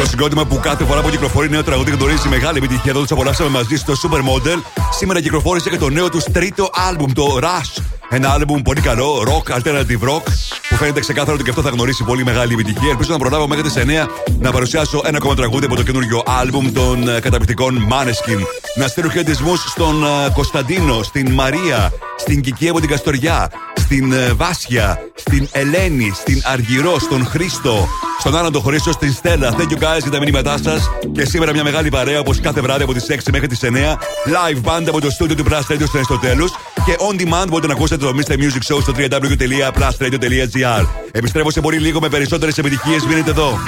[0.00, 2.90] το συγκρότημα που κάθε φορά που κυκλοφορεί νέο τραγούδι γνωρίζει μεγάλη επιτυχία.
[2.90, 4.62] Εδώ του απολαύσαμε μαζί στο Supermodel.
[4.90, 7.82] Σήμερα κυκλοφόρησε και το νέο τους τρίτο άλμπουμ, το Rush.
[8.08, 10.22] Ένα άλμπουμ πολύ καλό, rock, alternative rock,
[10.68, 12.90] που φαίνεται ξεκάθαρο ότι και αυτό θα γνωρίσει πολύ μεγάλη επιτυχία.
[12.90, 14.06] Ελπίζω να προλάβω μέχρι τις 9
[14.38, 18.40] να παρουσιάσω ένα ακόμα τραγούδι από το καινούριο άλμπουμ των ε, καταπληκτικών Maneskin.
[18.74, 21.92] Να στείλω χαιρετισμούς στον ε, Κωνσταντίνο, στην Μαρία,
[22.22, 27.88] στην Κική από την Καστοριά, στην ε, Βάσια, στην Ελένη, στην Αργυρό, στον Χρήστο,
[28.18, 29.54] στον Άννα τον Χρήστο, στην Στέλλα.
[29.58, 30.90] Thank you guys για τα μηνύματά σας.
[31.12, 33.66] Και σήμερα μια μεγάλη παρέα όπως κάθε βράδυ από τις 6 μέχρι τις 9.
[33.66, 36.46] Live band από το στούντιο του Plus Radio στο Αριστοτέλου.
[36.84, 38.32] Και on demand μπορείτε να ακούσετε το Mr.
[38.32, 40.86] Music Show στο www.plusradio.gr.
[41.12, 43.06] Επιστρέφω σε πολύ λίγο με περισσότερες επιτυχίες.
[43.06, 43.58] Μείνετε εδώ.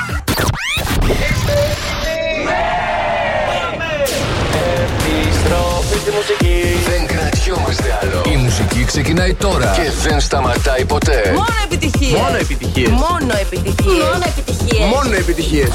[8.04, 8.22] Άλλο.
[8.32, 11.32] Η μουσική ξεκινάει τώρα και δεν σταματάει ποτέ.
[11.34, 12.20] Μόνο επιτυχίες.
[12.20, 12.88] Μόνο επιτυχίες.
[12.88, 14.04] Μόνο επιτυχίες.
[14.04, 14.88] Μόνο επιτυχίες.
[14.94, 15.70] Μόνο επιτυχίες.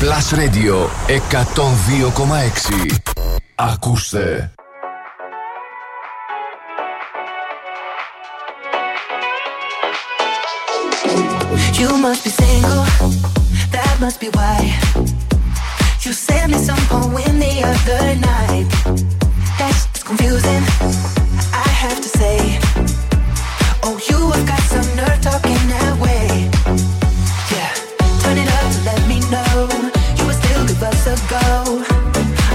[0.00, 2.96] Plus Radio 102,6.
[3.54, 4.52] Ακούστε.
[11.80, 12.84] You must be single,
[13.74, 14.58] that must be why.
[16.04, 18.68] You sent me some poem the other night.
[19.58, 21.29] That's just confusing, I
[21.80, 22.58] have to say.
[23.82, 26.28] Oh, you have got some nerve talking that way.
[27.48, 27.72] Yeah,
[28.20, 29.64] turn it up to let me know
[30.18, 31.80] you would still give us a go.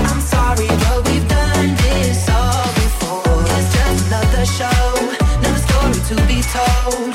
[0.09, 3.41] I'm sorry, but we've done this all before.
[3.57, 4.85] It's just another show,
[5.41, 7.14] another story to be told.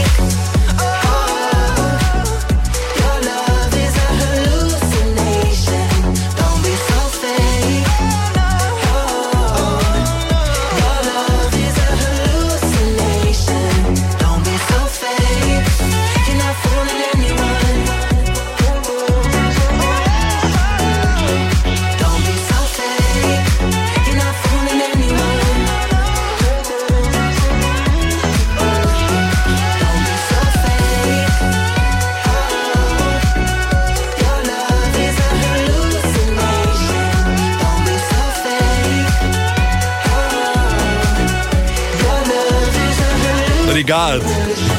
[43.81, 44.21] Hallucination.
[44.21, 44.21] Regard.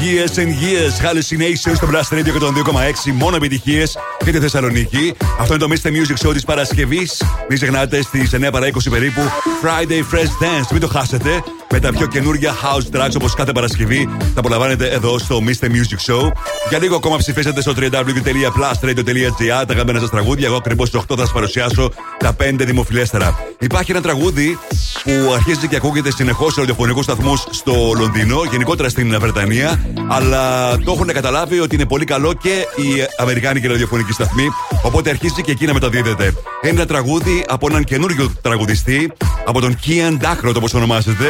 [0.02, 1.00] Years and years.
[1.00, 3.12] Hallucinations στο Blast Radio και τον 2,6.
[3.12, 5.14] Μόνο επιτυχίες και τη Θεσσαλονίκη.
[5.40, 5.88] Αυτό είναι το Mr.
[5.88, 7.22] Music Show της Παρασκευής.
[7.48, 9.20] Μην ξεχνάτε στις 9 παρά 20 περίπου.
[9.62, 10.70] Friday Fresh Dance.
[10.70, 11.42] Μην το χάσετε.
[11.70, 14.08] Με τα πιο καινούργια house tracks όπως κάθε Παρασκευή.
[14.18, 15.64] Τα απολαμβάνετε εδώ στο Mr.
[15.66, 16.30] Music Show.
[16.68, 20.46] Για λίγο ακόμα ψηφίσατε στο www.plusradio.gr τα γραμμένα σας τραγούδια.
[20.46, 23.51] Εγώ ακριβώς στις 8 θα σας παρουσιάσω τα 5 δημοφιλέστερα.
[23.62, 24.59] Υπάρχει ένα τραγούδι
[25.05, 29.80] που αρχίζει και ακούγεται συνεχώς σε ραδιοφωνικούς σταθμούς στο Λονδίνο, γενικότερα στην Βρετανία.
[30.09, 34.48] Αλλά το έχουν καταλάβει ότι είναι πολύ καλό και οι Αμερικάνικοι ραδιοφωνικοί σταθμοί.
[34.82, 36.24] Οπότε αρχίζει και εκεί να μεταδίδεται.
[36.24, 39.12] Είναι ένα τραγούδι από έναν καινούριο τραγουδιστή,
[39.47, 41.26] από τον Kian Dakrot όπως ονομάζεται,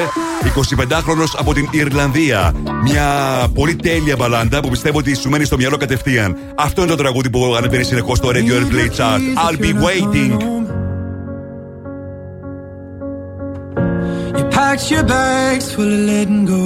[0.55, 2.55] 25χρονο από την Ιρλανδία.
[2.83, 3.07] Μια
[3.55, 6.37] πολύ τέλεια μπαλάντα που πιστεύω ότι σου μένει στο μυαλό κατευθείαν.
[6.57, 9.21] Αυτό είναι το τραγούδι που ανεβαίνει συνεχώς στο Radio Airplay Chart.
[9.21, 10.53] I'll be waiting.
[14.63, 16.63] Packed your bags full of letting go.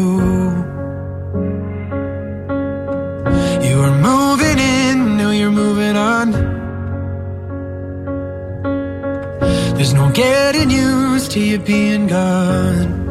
[3.66, 6.26] You were moving in, now you're moving on.
[9.76, 13.05] There's no getting used to you being gone.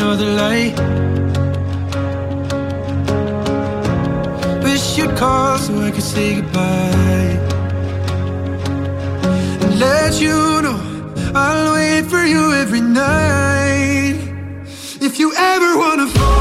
[0.00, 0.76] Another light.
[4.62, 7.34] Wish you'd call so I could say goodbye.
[9.64, 10.78] And let you know
[11.34, 14.18] I'll wait for you every night.
[15.00, 16.37] If you ever wanna fall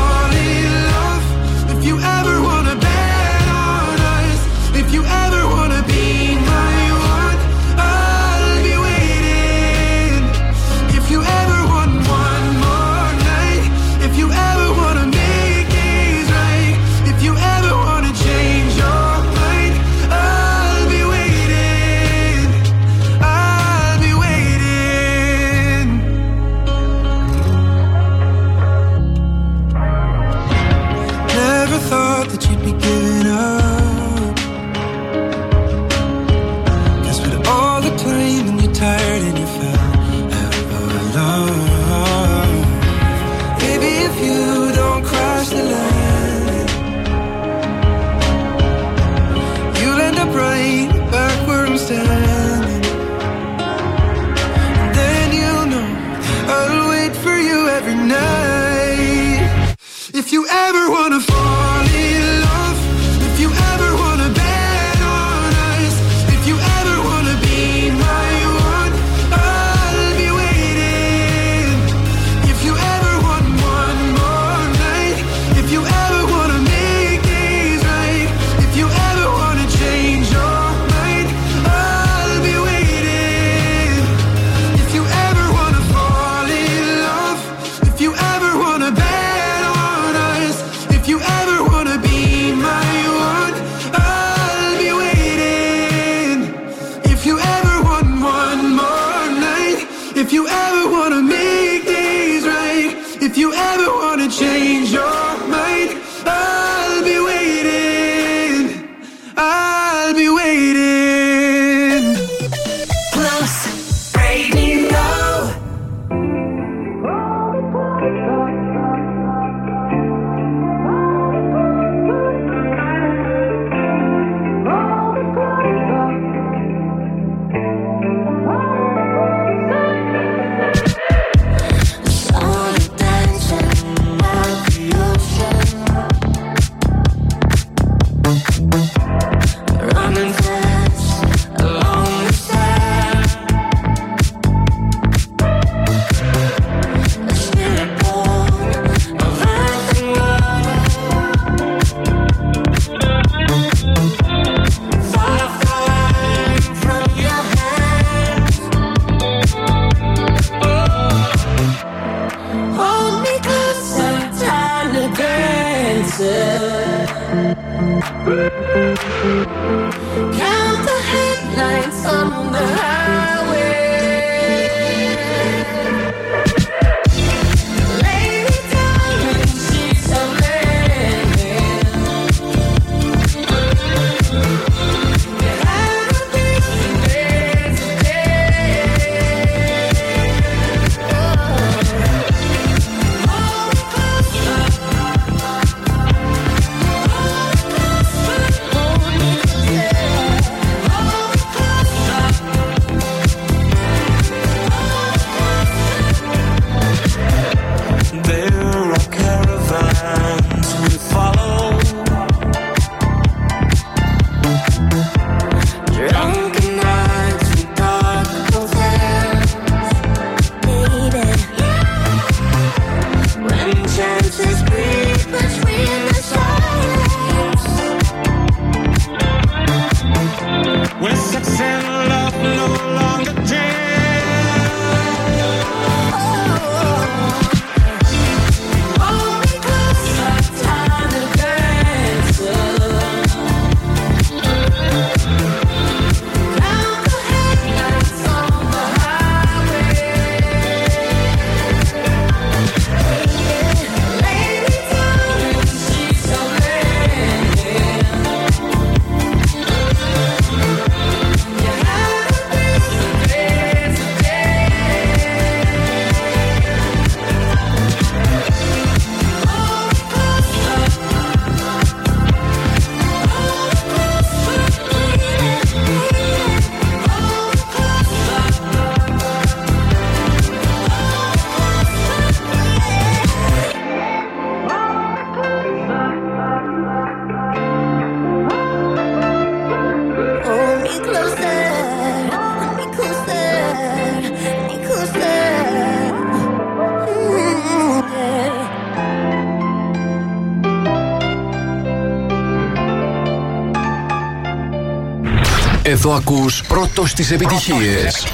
[306.17, 308.27] ακούς πρώτος στις επιτυχίες.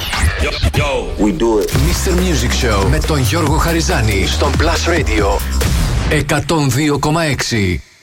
[0.76, 1.32] Yo, we.
[1.86, 2.12] Mr.
[2.12, 5.38] Music Show με τον Γιώργο Χαριζάνη στον Plus Radio
[6.10, 7.93] 102,6.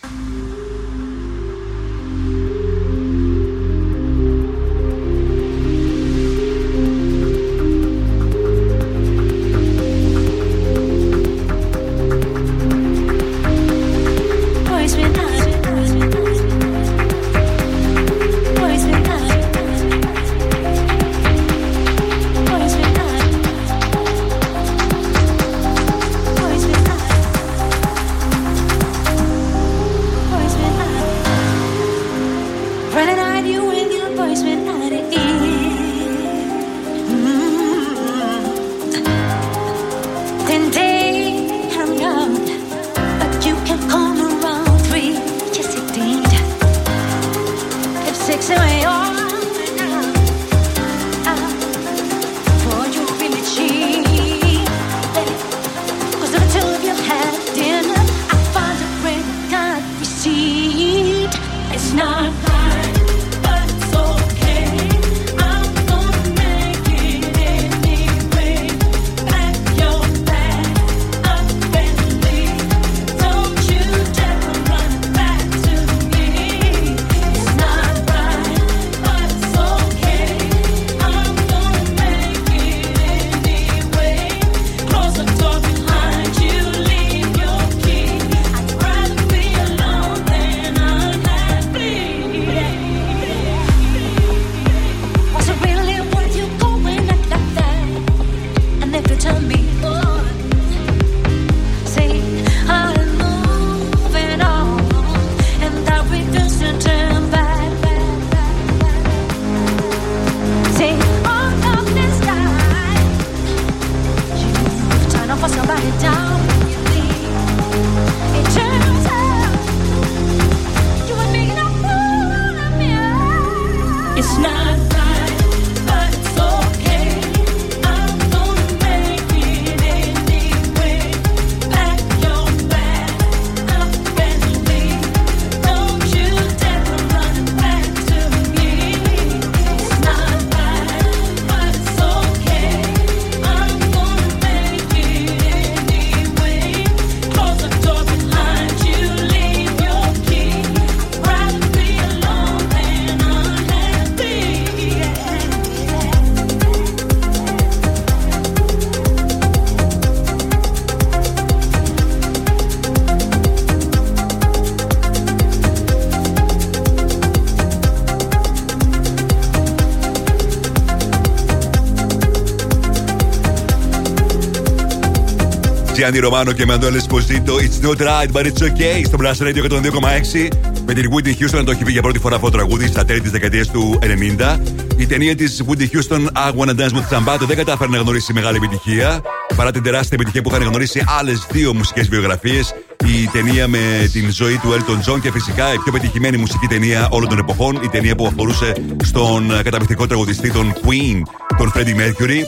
[176.12, 177.56] Τζιάννη Ρωμάνο και Μαντώνε Εσποζίτο.
[177.56, 179.02] It's not right, but it's okay.
[179.06, 180.48] Στο Blast Radio 102,6.
[180.86, 183.06] Με την Whitney Houston να το έχει πει για πρώτη φορά αυτό το τραγούδι στα
[183.06, 184.60] τέλη της δεκαετίας του 90.
[184.98, 188.58] Η ταινία της Whitney Houston, I Wanna Dance with Somebody, δεν κατάφερε να γνωρίσει μεγάλη
[188.58, 189.22] επιτυχία.
[189.56, 192.74] Παρά την τεράστια επιτυχία που είχαν γνωρίσει άλλες δύο μουσικές βιογραφίες.
[193.06, 197.08] Η ταινία με την ζωή του Elton John και φυσικά η πιο πετυχημένη μουσική ταινία
[197.12, 197.80] όλων των εποχών.
[197.84, 198.74] Η ταινία που αφορούσε
[199.04, 201.22] στον ε, καταπληκτικό τραγουδιστή των Queen,
[201.58, 202.42] τον Freddie Mercury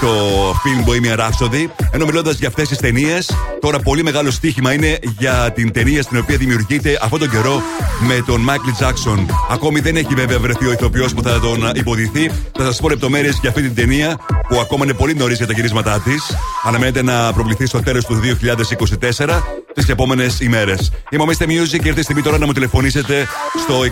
[0.00, 0.10] το
[0.50, 1.66] film Bohemian Rhapsody.
[1.90, 6.18] Ενώ μιλώντας για αυτές τις ταινίες, τώρα πολύ μεγάλο στοίχημα είναι για την ταινία στην
[6.18, 7.62] οποία δημιουργείται αυτόν τον καιρό
[8.08, 9.26] με τον Michael Jackson.
[9.50, 12.30] Ακόμη δεν έχει βέβαια βρεθεί ο ηθοποιός που θα τον υποδηθεί.
[12.58, 14.18] Θα σας πω λεπτομέρειες για αυτή την ταινία
[14.48, 16.36] που ακόμα είναι πολύ νωρίς για τα γυρίσματά της.
[16.64, 19.42] Αναμένεται να προβληθεί στο τέλος του 2024
[19.74, 20.90] τις επόμενες ημέρες.
[21.12, 21.44] Είμαι ο Mr.
[21.44, 23.26] Music και ήρθε η στιγμή τώρα να μου τηλεφωνήσετε
[23.64, 23.84] στο 2310,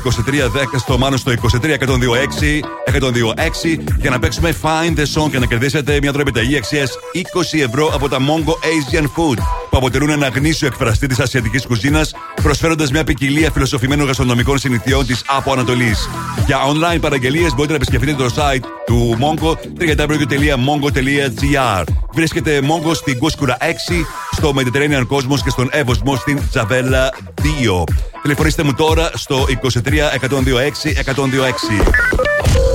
[0.79, 1.59] στο μάλλον στο 23 126
[2.93, 2.95] 126
[4.01, 6.89] για να παίξουμε Find the Song και να κερδίσετε μια τροπεταγή αξία 20
[7.65, 9.39] ευρώ από τα Mongo Asian Food
[9.71, 15.23] που αποτελούν ένα γνήσιο εκφραστή της ασιατικής κουζίνας, προσφέροντας μια ποικιλία φιλοσοφημένων γαστρονομικών συνηθιών της
[15.27, 16.09] από Ανατολής.
[16.47, 21.85] Για online παραγγελίες μπορείτε να επισκεφτείτε το site του Mongo www.mongo.gr.
[22.13, 23.65] Βρίσκεται Mongo στην Κούσκουρα 6,
[24.39, 27.85] στο Mediterranean Cosmos και στον Εύωσμο στην Τζαβέλα 2.
[28.23, 30.39] Τηλεφωνήστε μου τώρα στο 23 126 126.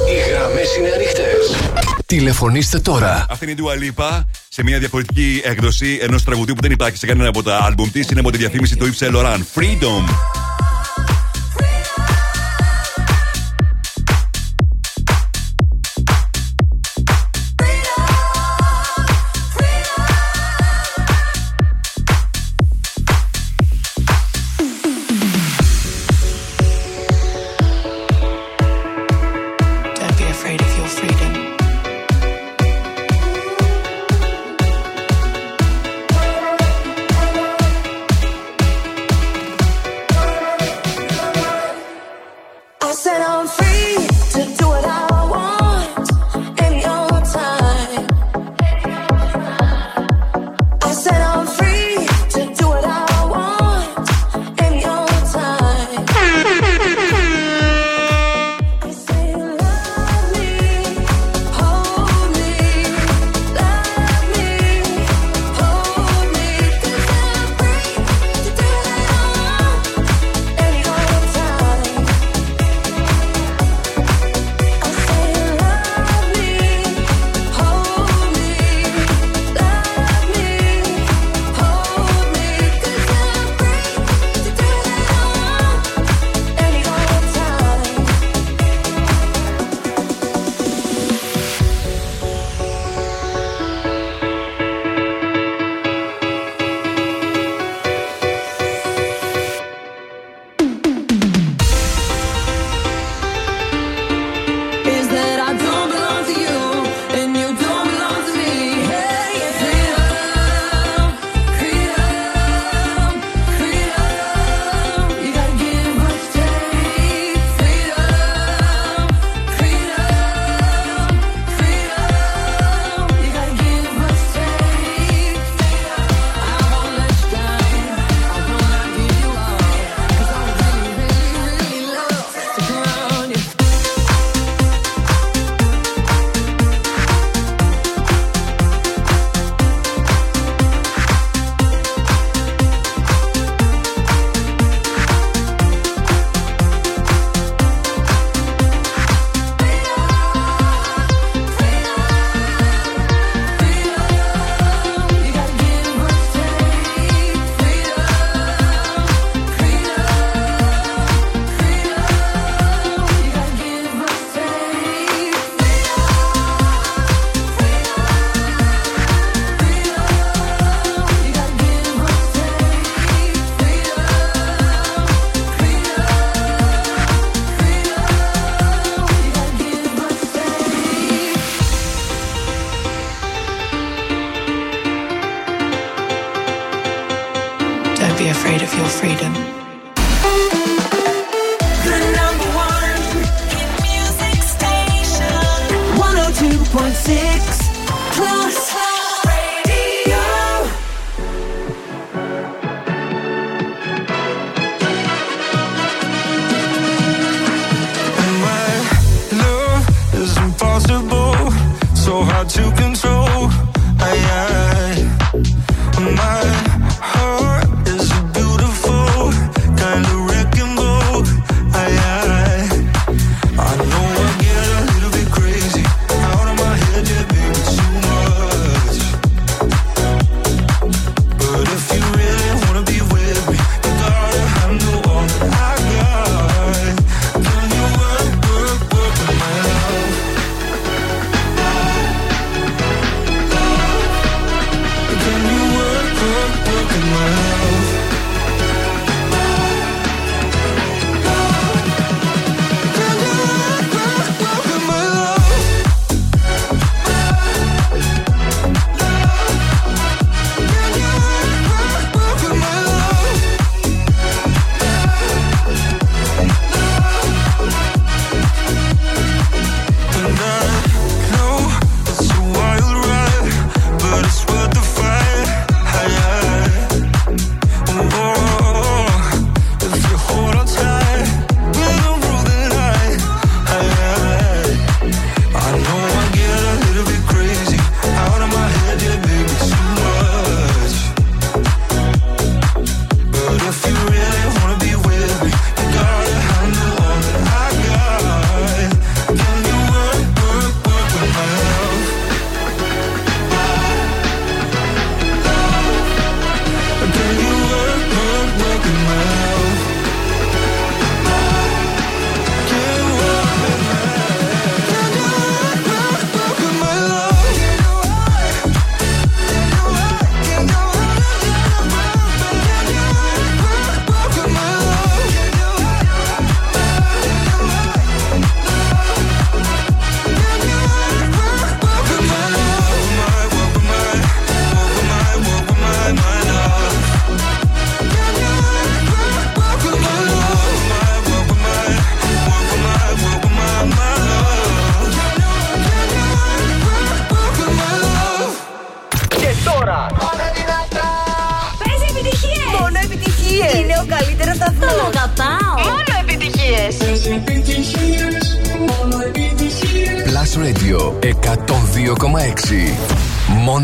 [0.09, 1.71] Οι γραμμές είναι ανοιχτές.
[2.05, 3.25] Τηλεφωνήστε τώρα.
[3.29, 7.05] Αυτή είναι η Dua Lipa σε μια διαφορετική έκδοση ενός τραγουδίου που δεν υπάρχει σε
[7.05, 8.09] κανένα από τα άλμπουμ της.
[8.09, 9.41] Είναι από τη διαφήμιση του Yves Saint Laurent.
[9.55, 10.32] Freedom.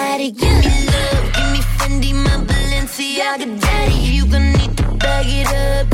[0.00, 0.30] body.
[0.30, 3.98] Give me love, give me Fendi, my Balenciaga daddy.
[4.16, 5.89] You gon' need to bag it up.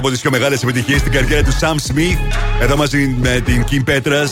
[0.00, 2.18] Μια από τις πιο μεγάλες επιτυχίες στην καριέρα του Sam Smith.
[2.60, 4.30] Εδώ μαζί με την Kim Petras.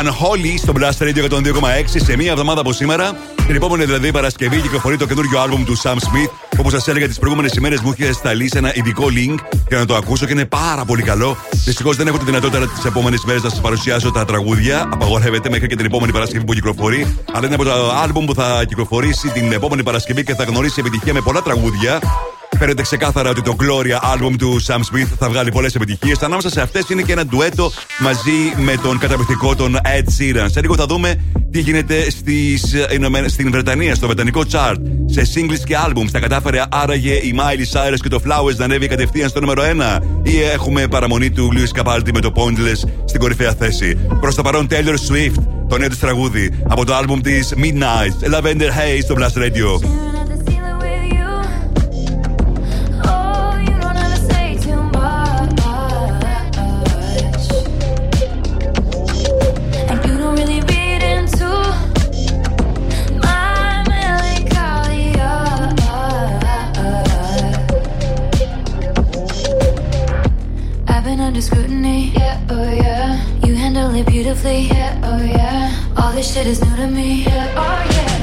[0.00, 1.42] Unholy στο Blast Radio 102,6
[1.86, 3.16] σε μία εβδομάδα από σήμερα.
[3.46, 6.58] Την επόμενη δηλαδή Παρασκευή κυκλοφορεί το καινούριο άλμπουμ του Sam Smith.
[6.58, 9.34] Όπως σας έλεγα, τις προηγούμενες ημέρες μου είχε σταλεί ένα ειδικό link
[9.68, 11.36] για να το ακούσω και είναι πάρα πολύ καλό.
[11.64, 14.88] Δυστυχώς δεν έχω τη δυνατότητα τις επόμενες μέρες να σας παρουσιάσω τα τραγούδια.
[14.92, 17.16] Απαγορεύεται μέχρι και την επόμενη Παρασκευή που κυκλοφορεί.
[17.32, 21.12] Αλλά είναι από το άλμπουμ που θα κυκλοφορήσει την επόμενη Παρασκευή και θα γνωρίσει επιτυχία
[21.12, 21.98] με πολλά τραγούδια.
[22.60, 26.22] Φαίνεται ξεκάθαρα ότι το Gloria album του Sam Smith θα βγάλει πολλές επιτυχίες.
[26.22, 30.46] Ανάμεσα σε αυτές είναι και ένα ντουέτο μαζί με τον καταπληκτικό τον Ed Sheeran.
[30.50, 31.20] Σε λίγο θα δούμε
[31.50, 34.76] τι γίνεται στις, ε, στην Βρετανία, στο βρετανικό chart.
[35.06, 38.88] Σε singles και albums τα κατάφερε άραγε η Miley Cyrus και το Flowers να ανέβει
[38.88, 39.98] κατευθείαν στο νούμερο 1.
[40.22, 43.98] Ή έχουμε παραμονή του Lewis Capaldi με το Pointless στην κορυφαία θέση.
[44.20, 48.68] Προς το παρόν Taylor Swift, το νέο της τραγούδι από το album της Midnight, Lavender
[48.68, 50.09] Haze στο Blast Radio.
[74.04, 74.68] Beautifully.
[74.68, 75.94] Yeah, oh yeah.
[75.96, 77.24] All this shit is new to me.
[77.24, 78.19] Yeah, oh yeah.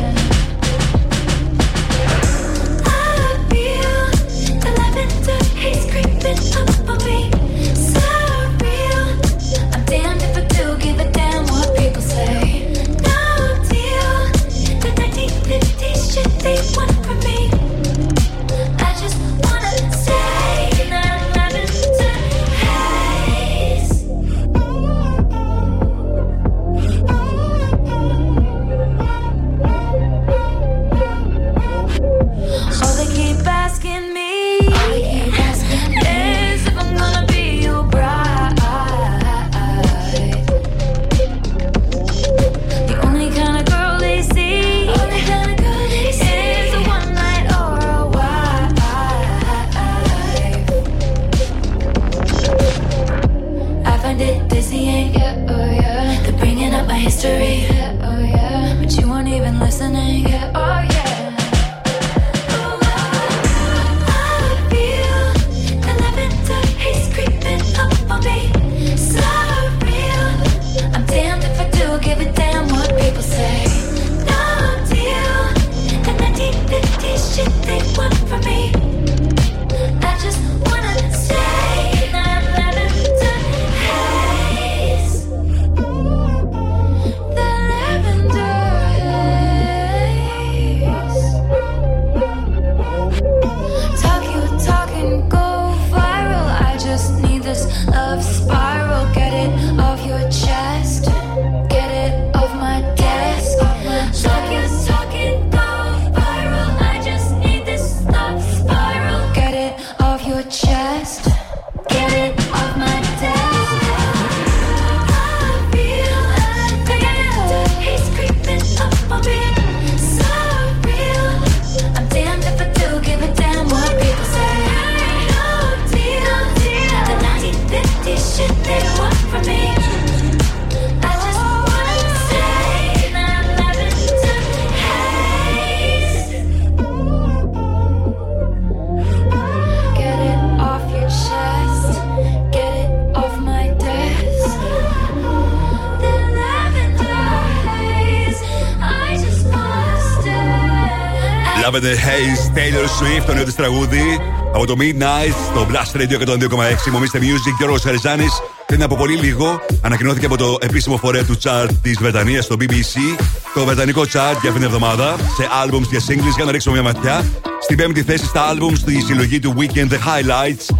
[151.80, 151.88] Stay.
[151.88, 154.20] Lavender Haze, Taylor Swift, το νέο της τραγούδι.
[154.54, 156.92] Από το Midnight στο Blast Radio 102,6.
[156.92, 158.26] Μομίστε Music και ο Ρος Χαριζάνη.
[158.66, 163.20] Πριν από πολύ λίγο ανακοινώθηκε από το επίσημο φορέα του chart της Βρετανίας, το BBC,
[163.54, 166.94] το βρετανικό chart για αυτήν την εβδομάδα σε albums και singles για να ρίξουμε μια
[166.94, 167.26] ματιά.
[167.62, 170.76] Στην πέμπτη θέση στα albums στη συλλογή του Weekend The Highlights.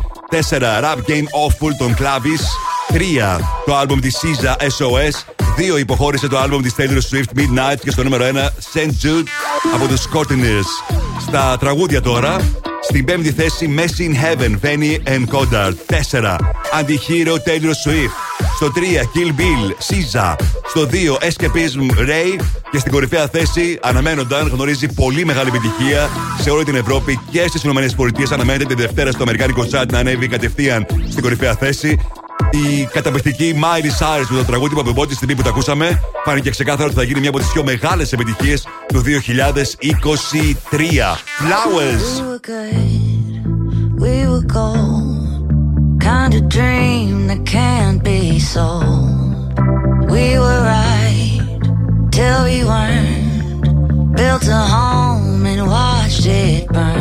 [0.50, 0.82] 4.
[0.82, 2.44] Rap Game Awful των Clavis.
[2.94, 3.40] 3.
[3.66, 5.36] Το album της SZA SOS.
[5.58, 5.80] 2.
[5.80, 8.88] Υποχώρησε το album της Taylor Swift Midnight και στο νούμερο 1 St.
[8.88, 9.28] Jude
[9.74, 10.96] από τους Scottiners.
[11.28, 12.38] Στα τραγούδια τώρα.
[12.82, 15.76] Στην πέμπτη θέση Messi in Heaven, Fanny and Condard.
[16.12, 16.38] 4.
[16.80, 18.16] Antihero Taylor Swift.
[18.56, 20.36] Στο 3 Kill Bill, SZA.
[20.68, 22.42] Στο 2 Escapism Ray.
[22.72, 26.10] Και στην κορυφαία θέση αναμένονταν, γνωρίζει πολύ μεγάλη επιτυχία
[26.42, 28.34] σε όλη την Ευρώπη και στις ΗΠΑ.
[28.34, 32.00] Αναμένεται τη Δευτέρα στο Αμερικάνικο Chat να ανέβει κατευθείαν στην κορυφαία θέση.
[32.52, 36.50] Η καταπληκτική Miley Cyrus με το τραγούδι που από πρώτη στιγμή που το ακούσαμε φάνηκε
[36.50, 41.02] ξεκάθαρο ότι θα γίνει μια από τις πιο μεγάλες επιτυχίες του 2023.
[41.40, 42.06] Flowers.
[42.20, 46.00] We were good, we were gold.
[46.00, 49.54] Kind of dream that can't be sold.
[50.14, 51.62] We were right
[52.16, 53.64] till we weren't.
[54.20, 56.97] Built a home and watched it burn.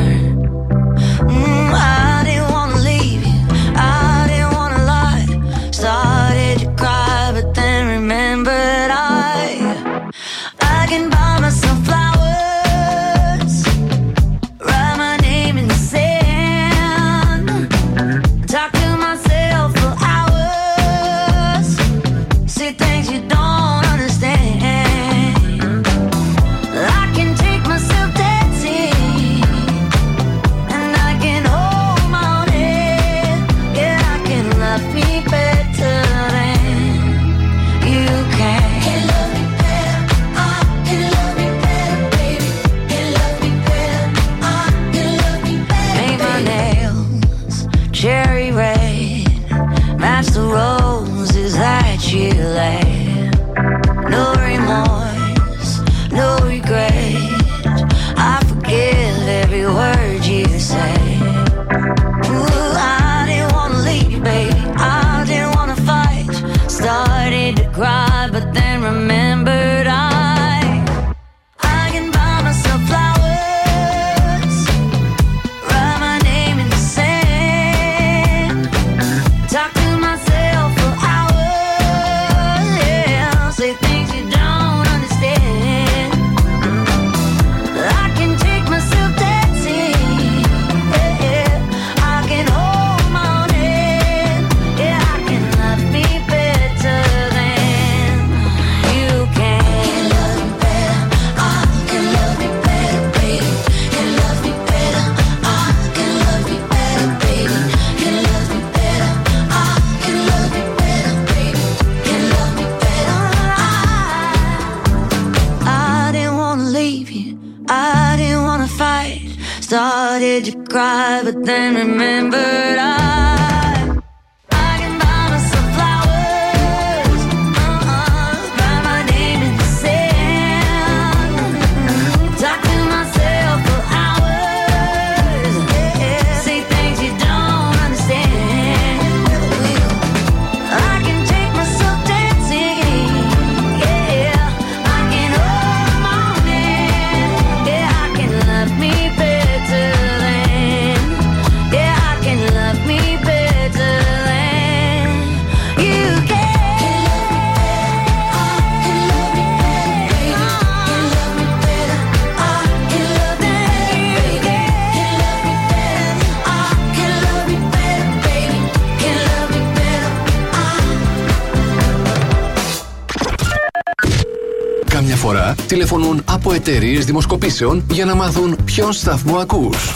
[176.25, 179.93] από εταιρείες δημοσκοπήσεων για να μάθουν ποιον σταθμό ακούς.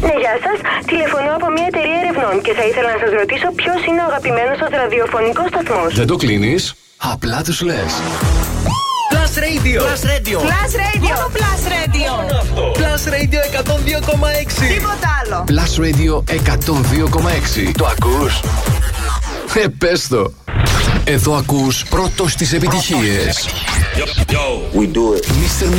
[0.00, 0.58] Ναι, γεια σας.
[0.86, 4.56] Τηλεφωνώ από μια εταιρεία ερευνών και θα ήθελα να σας ρωτήσω ποιος είναι ο αγαπημένος
[4.58, 5.94] σας ραδιοφωνικός σταθμός.
[5.94, 6.74] Δεν το κλείνεις.
[6.96, 7.92] Απλά τους λες.
[9.12, 9.80] Plus Radio.
[9.88, 10.36] Plus Radio.
[10.48, 11.12] Plus Radio.
[11.14, 12.10] Μόνο Plus Radio.
[12.16, 12.36] Μόνο.
[12.78, 14.68] Plus Radio 102,6.
[14.74, 15.44] Τίποτα άλλο.
[15.52, 17.72] Plus Radio 102,6.
[17.76, 18.40] Το ακούς;
[19.54, 19.66] Ε.
[21.04, 23.48] Εδώ ακούς πρώτος τις επιτυχίες.
[23.96, 24.51] Yo, yo,
[24.82, 25.24] we do it.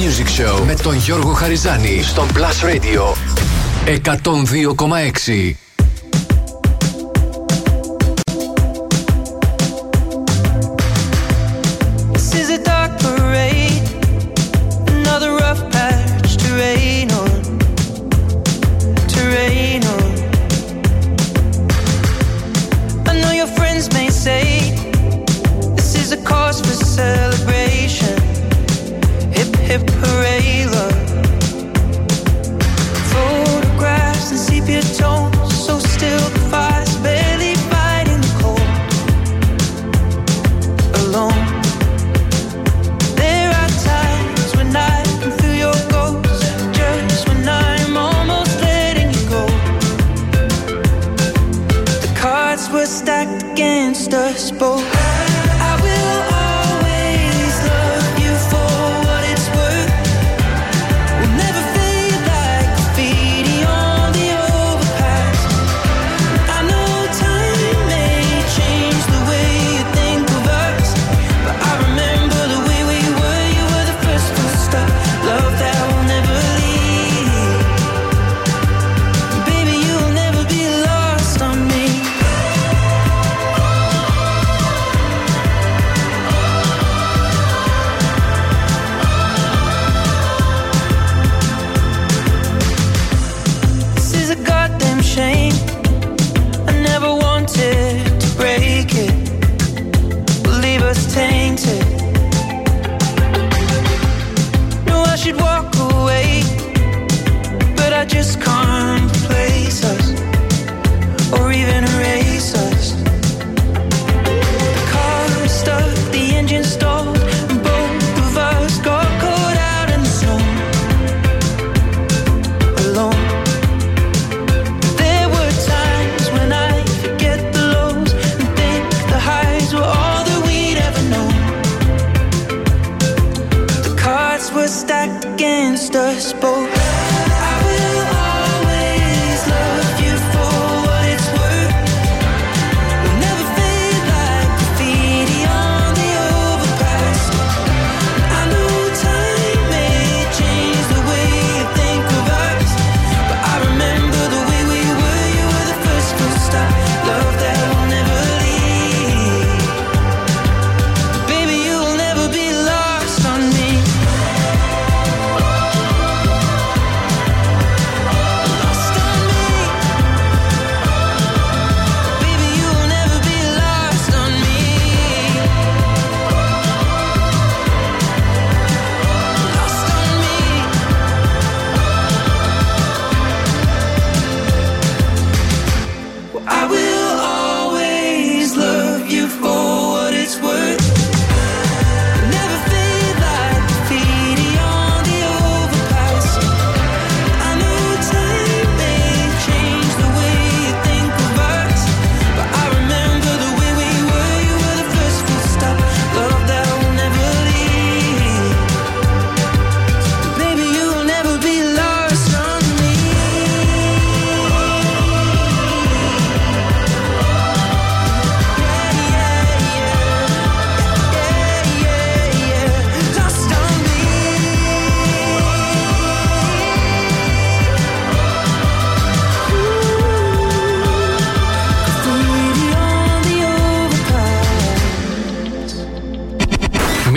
[0.01, 3.15] Music Show με τον Γιώργο Χαριζάνη στο Plus Radio
[3.85, 5.51] 102,6.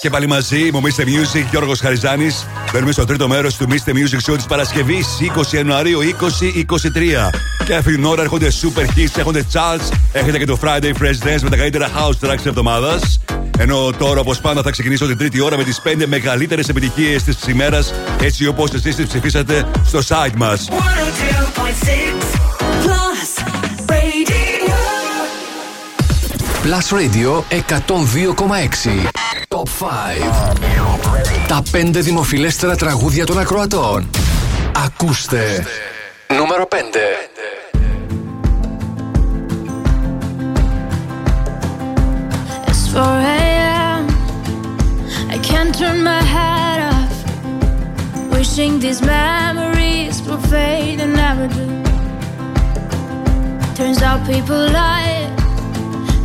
[0.00, 1.02] Και πάλι μαζί μου, Mr.
[1.02, 2.46] Music, Γιώργος Χαριζάνης.
[2.72, 3.90] Μπαίνουμε στο τρίτο μέρος του Mr.
[3.90, 7.30] Music Show της Παρασκευής 20 Ιανουαρίου 2023.
[7.64, 9.92] Και αυτήν την ώρα έρχονται super hits, έρχονται charts.
[10.12, 13.20] Έχετε και το Friday Fresh Dance με τα καλύτερα house tracks της εβδομάδας.
[13.58, 17.36] Ενώ τώρα, όπως πάντα, θα ξεκινήσω την τρίτη ώρα με τις 5 μεγαλύτερες επιτυχίες της
[17.48, 20.68] ημέρας, έτσι όπως εσείς τις ψηφίσατε στο site μας.
[20.68, 20.76] 102.6
[22.84, 23.44] Plus
[23.86, 24.76] Radio.
[26.62, 29.29] Plus Radio 102,6.
[29.60, 30.56] Top 5.
[31.48, 34.10] Τα 5 δημοφιλέστερα τραγούδια των ακροατών.
[34.84, 35.66] Ακούστε.
[36.36, 36.76] Νούμερο 5.
[42.70, 43.02] It's 4
[43.38, 44.02] a.m.
[45.34, 47.14] I can't turn my head off.
[48.32, 51.66] Wishing these memories will fade and never do.
[53.78, 55.20] Turns out people lie.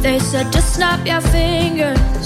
[0.03, 2.25] They said just snap your fingers.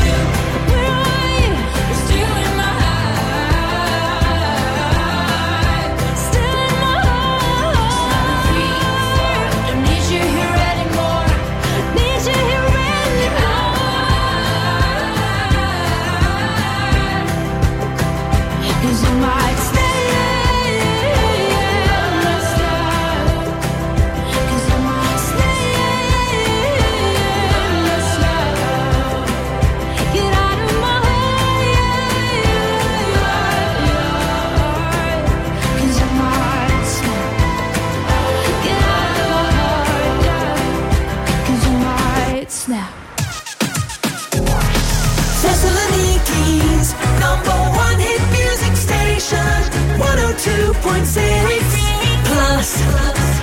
[51.13, 52.81] Plus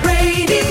[0.03, 0.63] Radio.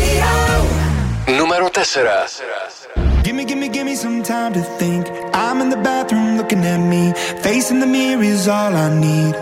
[1.29, 5.07] Número 4 Gimme, gimme, gimme some time to think.
[5.33, 7.13] I'm in the bathroom looking at me.
[7.43, 9.35] Facing the mirror is all I need.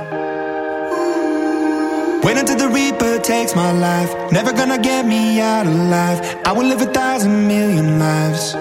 [2.22, 4.10] Wait until the reaper takes my life.
[4.30, 8.54] Never gonna get me out alive I will live a thousand million lives.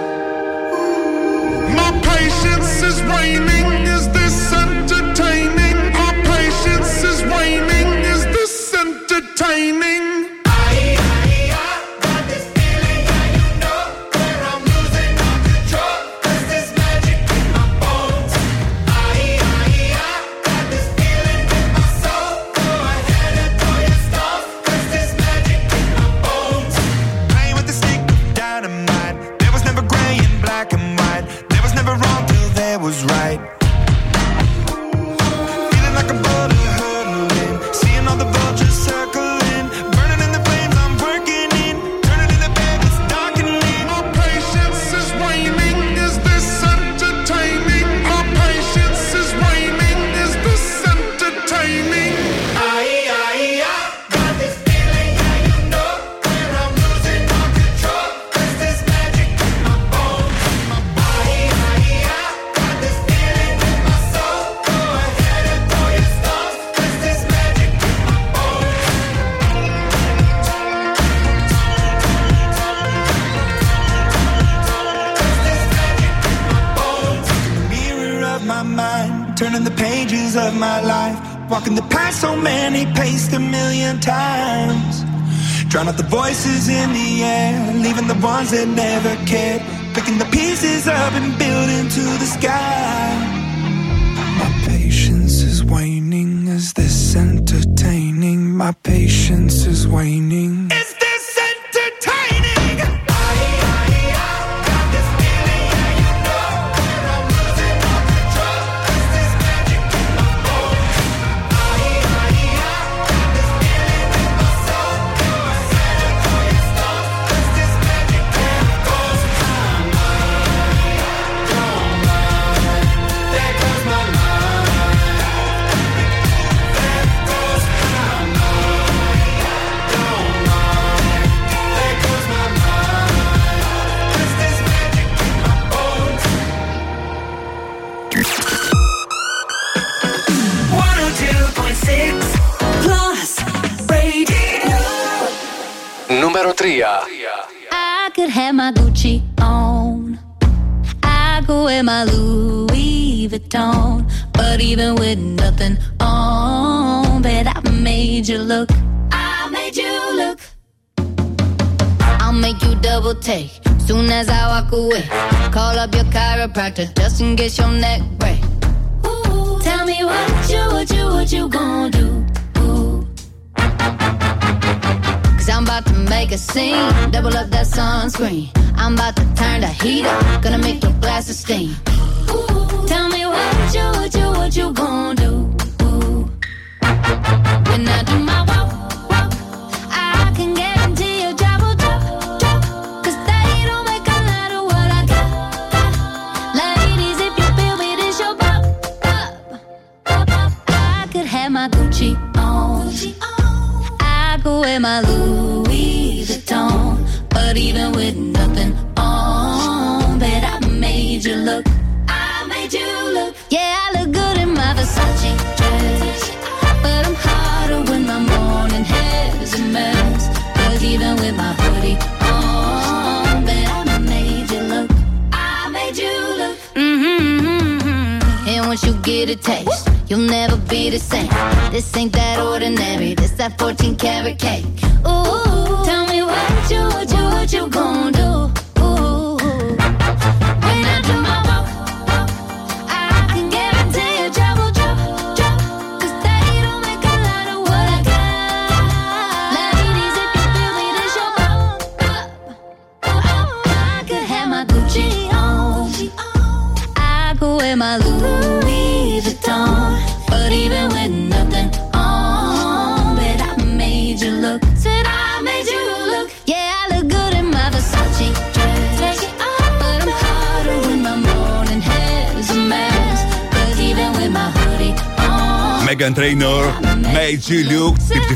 [1.76, 3.88] My patience is waning.
[3.88, 5.24] Is this entertainment?
[9.38, 10.15] Entertaining?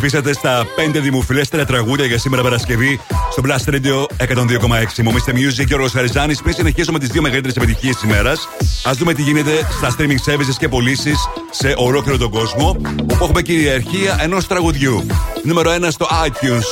[0.09, 0.65] ψηφίσατε στα
[0.95, 2.99] 5 δημοφιλέστερα τραγούδια για σήμερα Παρασκευή
[3.31, 4.05] στο Blast Radio
[4.35, 5.03] 102,6.
[5.03, 5.33] Μου Mr.
[5.33, 6.35] Music και ο Ροσαριζάνη.
[6.35, 8.47] Πριν συνεχίσουμε τις δύο μεγαλύτερες επιτυχίες της ημέρας,
[8.83, 12.77] ας δούμε τι γίνεται στα streaming services και πωλήσεις σε ολόκληρο τον κόσμο,
[13.11, 15.05] όπου έχουμε κυριαρχία ενός τραγουδιού.
[15.43, 16.67] Νούμερο 1 στο iTunes,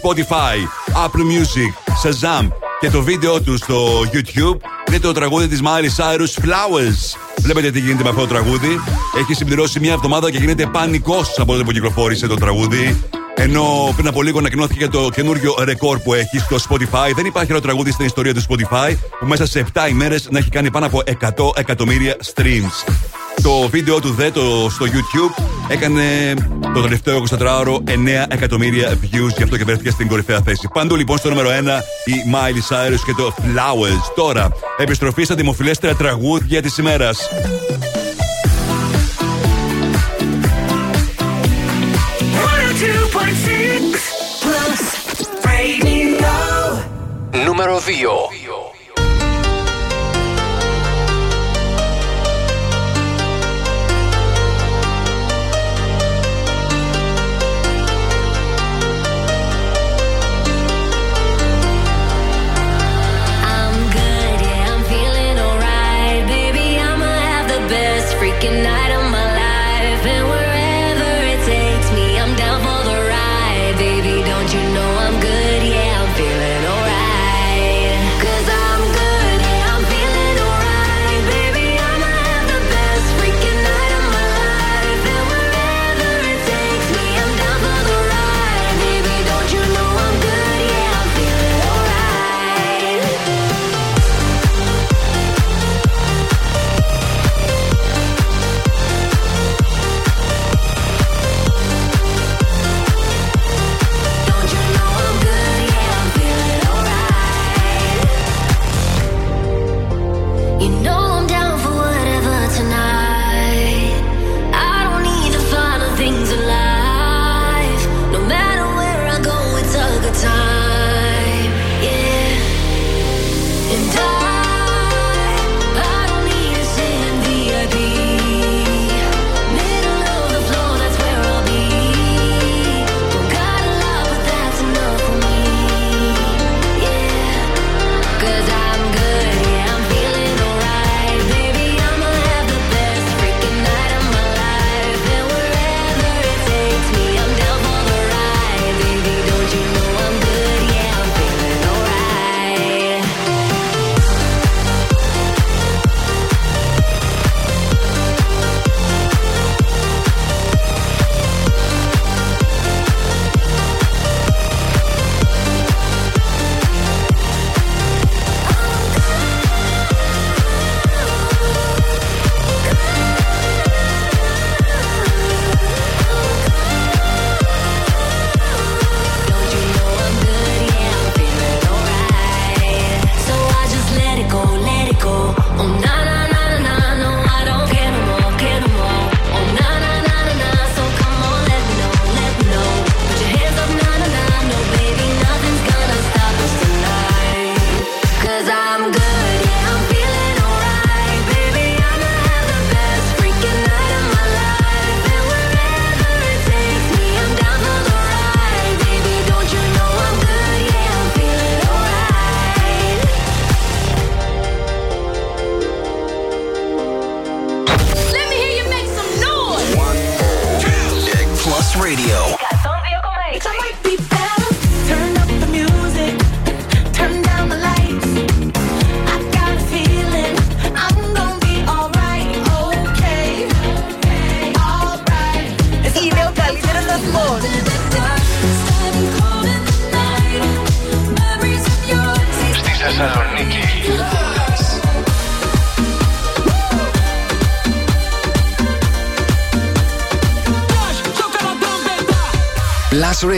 [0.00, 0.56] Spotify,
[1.04, 1.70] Apple Music,
[2.02, 2.48] Shazam
[2.80, 4.56] και το βίντεο του στο YouTube
[4.88, 7.16] είναι το τραγούδι της Miley Cyrus Flowers.
[7.36, 8.80] Βλέπετε τι γίνεται με αυτό το τραγούδι
[9.18, 13.02] έχει συμπληρώσει μία εβδομάδα και γίνεται πανικός από τότε που κυκλοφόρησε το τραγούδι.
[13.34, 17.12] Ενώ πριν από λίγο ανακοινώθηκε για το καινούριο ρεκόρ που έχει στο Spotify.
[17.14, 20.48] Δεν υπάρχει άλλο τραγούδι στην ιστορία του Spotify που μέσα σε 7 ημέρες να έχει
[20.48, 22.92] κάνει πάνω από 100 εκατομμύρια streams.
[23.42, 26.34] Το βίντεο του ΔΕ το, στο YouTube έκανε
[26.74, 27.80] το τελευταίο 24ωρο 9
[28.28, 30.68] εκατομμύρια views, γι' αυτό και βρέθηκε στην κορυφαία θέση.
[30.72, 31.52] Πάντου λοιπόν στο νούμερο 1
[32.04, 34.12] η Miley Cyrus και το Flowers.
[34.14, 37.28] Τώρα, επιστροφή στα δημοφιλέστερα τραγούδια της ημέρας.
[47.58, 48.45] νούμερο 2.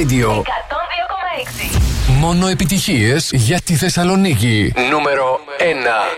[0.09, 0.31] Radio.
[0.31, 1.79] 102,6.
[2.09, 4.73] Μόνο επιτυχίες για τη Θεσσαλονίκη.
[4.91, 6.18] Νούμερο 1.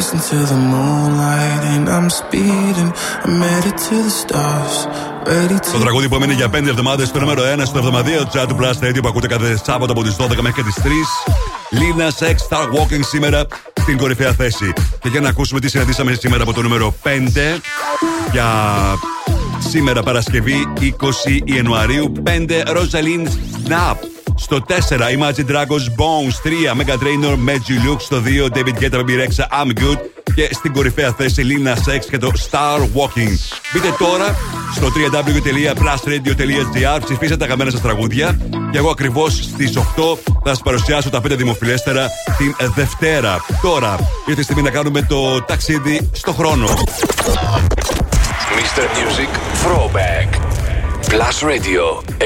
[0.00, 2.90] Racing to the moonlight and I'm speeding.
[3.24, 4.76] I'm headed to the stars.
[5.26, 8.44] Ready to Το τραγούδι που έμεινε για 5 εβδομάδες στο νούμερο 1 στο εβδομαδιαίο chat
[8.48, 10.88] του Blast Radio που ακούτε κάθε Σάββατο από τις 12 μέχρι και τις 3.
[11.70, 13.46] Λίνα Sex Star Walking σήμερα
[13.80, 14.72] στην κορυφαία θέση.
[15.00, 17.08] Και για να ακούσουμε τι συναντήσαμε σήμερα από το νούμερο 5
[18.32, 18.48] για
[19.58, 20.84] σήμερα Παρασκευή 20
[21.44, 22.30] Ιανουαρίου 5
[22.66, 24.19] Rosalind Snap.
[24.40, 24.74] Στο 4
[25.18, 28.00] Imagine Dragons Bones 3 Mega Trainer Magic Luke.
[28.00, 29.98] Στο 2 David Guetta Baby Rexha I'm Good.
[30.34, 33.36] Και στην κορυφαία θέση Lina Sex και το Star Walking.
[33.72, 34.36] Μπείτε τώρα
[34.74, 38.38] στο www.plusradio.gr ψηφίστε τα αγαπημένα σας τραγούδια.
[38.72, 39.80] Και εγώ ακριβώς στις 8
[40.44, 42.06] θα σας παρουσιάσω τα 5 δημοφιλέστερα
[42.38, 43.44] την Δευτέρα.
[43.62, 43.96] Τώρα
[44.26, 46.66] ήρθε η στιγμή να κάνουμε το ταξίδι στο χρόνο.
[48.56, 48.84] Mr.
[48.98, 49.30] Music
[49.62, 50.49] Throwback.
[51.10, 52.24] Plus Radio 102,6.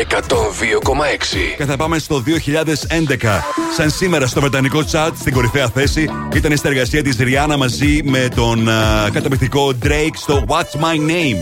[1.56, 3.40] Και θα πάμε στο 2011.
[3.76, 8.28] Σαν σήμερα στο Βρετανικό chat στην κορυφαία θέση ήταν η συνεργασία της Rihanna μαζί με
[8.34, 11.36] τον α, καταπληκτικό Drake στο What's My Name.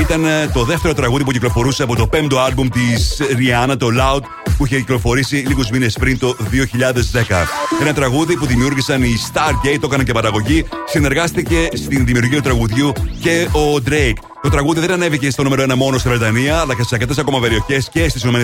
[0.00, 4.22] Ήταν α, το δεύτερο τραγούδι που κυκλοφορούσε από το πέμπτο άλμπουμ της Rihanna, το Loud,
[4.56, 7.46] που είχε κυκλοφορήσει λίγους μήνες πριν το 2010.
[7.80, 10.64] Ένα τραγούδι που δημιούργησαν οι Stargate, το έκαναν και παραγωγή.
[10.84, 14.27] Συνεργάστηκε στην δημιουργία του τραγουδιού και ο Drake.
[14.42, 17.40] Το τραγούδι δεν ανέβηκε στο νούμερο 1 μόνο στη Βρετανία, αλλά και σε αρκετές ακόμα
[17.40, 18.40] περιοχές και στις ΗΠΑ,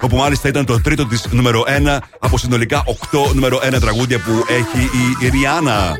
[0.00, 4.44] όπου μάλιστα ήταν το τρίτο της νούμερο 1 από συνολικά 8 νούμερο 1 τραγούδια που
[4.48, 4.90] έχει
[5.24, 5.98] η Ριάννα.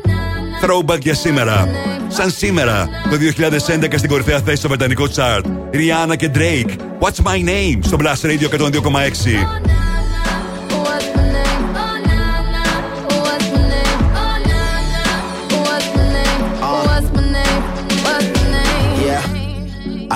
[0.61, 1.67] Throwback για σήμερα.
[2.07, 5.41] Σαν σήμερα, το 2011 στην κορυφαία θέση στο βρετανικό chart.
[5.71, 6.69] Ριάννα και Drake.
[6.99, 8.77] What's my name στο Blast Radio 102,6.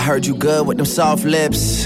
[0.02, 1.86] I heard you good with them soft lips.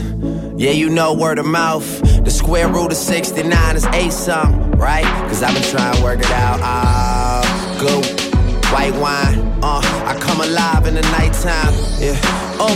[0.55, 1.85] Yeah, you know word of mouth.
[2.23, 5.03] The square root of 69 is 8 something, right?
[5.27, 6.61] Cause I've been trying to work it out.
[6.61, 7.43] Ah,
[7.77, 8.05] good
[8.71, 9.37] white wine.
[9.61, 11.73] Uh, I come alive in the nighttime.
[11.99, 12.15] Yeah,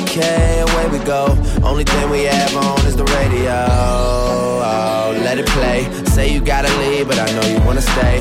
[0.02, 1.28] okay, away we go.
[1.64, 3.66] Only thing we have on is the radio.
[3.70, 5.90] Oh, let it play.
[6.07, 8.18] Say you gotta leave, but I know you wanna stay.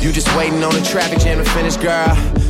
[0.00, 2.16] You just waiting on the traffic jam to finish, girl.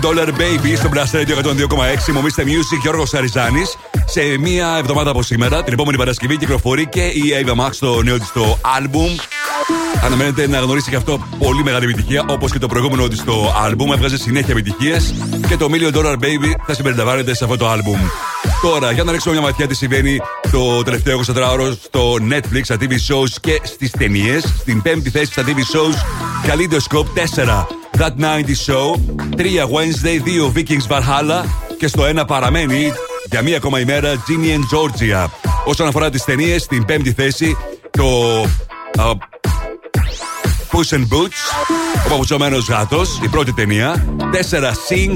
[0.00, 2.12] Million Dollar Baby στο Blast Radio 102,6.
[2.12, 2.42] Μου Mr.
[2.42, 3.76] Music Γιώργος Αριζάνης.
[4.04, 8.18] Σε μία εβδομάδα από σήμερα, την επόμενη Παρασκευή, κυκλοφορεί και η Ava Max το νέο
[8.18, 9.20] της το album.
[10.04, 13.92] Αναμένεται να γνωρίσει και αυτό πολύ μεγάλη επιτυχία, όπως και το προηγούμενο της το album.
[13.92, 15.14] Έβγαζε συνέχεια επιτυχίες
[15.48, 18.10] και το Million Dollar Baby θα συμπεριλαμβάνεται σε αυτό το album.
[18.62, 20.20] Τώρα, για να ρίξουμε μια ματιά τι συμβαίνει
[20.50, 24.54] το τελευταίο 24ωρο στο Netflix, στα TV shows και στις ταινίες.
[24.58, 25.96] Στην πέμπτη θέση στα TV shows,
[26.46, 27.06] Kaleidoscope
[27.44, 27.66] 4,
[28.00, 28.96] That 90 Show,
[29.36, 31.44] 3 Wednesday, 2 Vikings Valhalla
[31.78, 32.92] και στο 1 παραμένει
[33.30, 35.26] για μία ακόμα ημέρα Ginny and Georgia.
[35.64, 37.56] Όσον αφορά τις ταινίες, στην πέμπτη θέση
[37.90, 38.40] το
[39.02, 39.04] α,
[40.70, 41.68] Puss and Boots,
[42.06, 44.04] ο παπουτσωμένο γάτος, η πρώτη ταινία.
[44.50, 45.14] 4 Sing.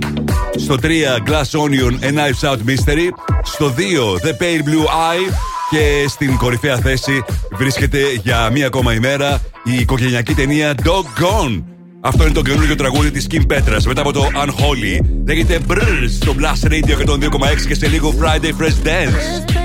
[0.57, 0.87] Στο 3
[1.27, 3.09] Glass Onion, A Knives Out Mystery.
[3.43, 3.81] Στο 2
[4.15, 5.33] The Pale Blue Eye.
[5.71, 11.74] Και στην κορυφαία θέση βρίσκεται για μία ακόμα ημέρα η οικογενειακή ταινία Dog Gone.
[12.07, 15.05] Αυτό είναι το καινούργιο τραγούδι της Kim Petras μετά από το Unholy.
[15.27, 19.64] Λέγεται Brrr στο Blast Radio 102,6 και σε λίγο Friday Fresh Dance.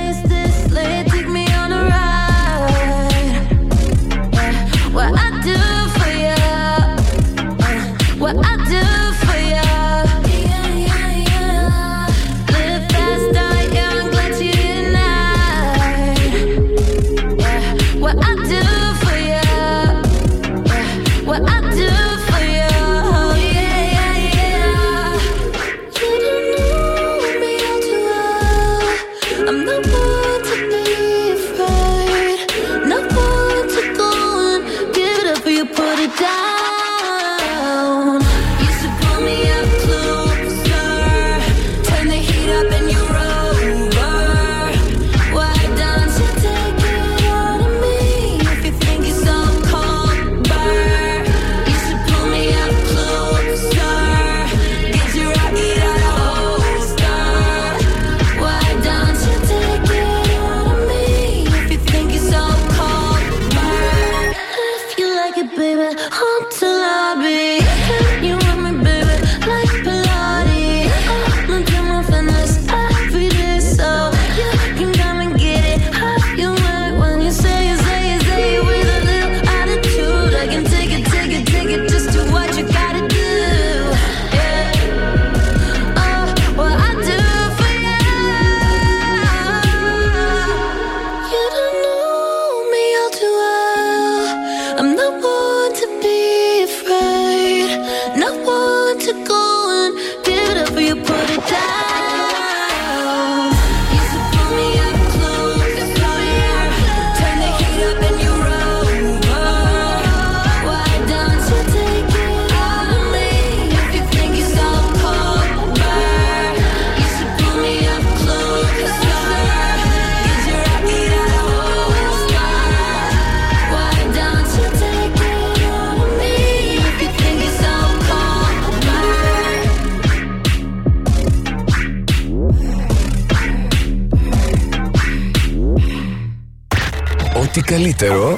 [138.00, 138.38] Καλύτερο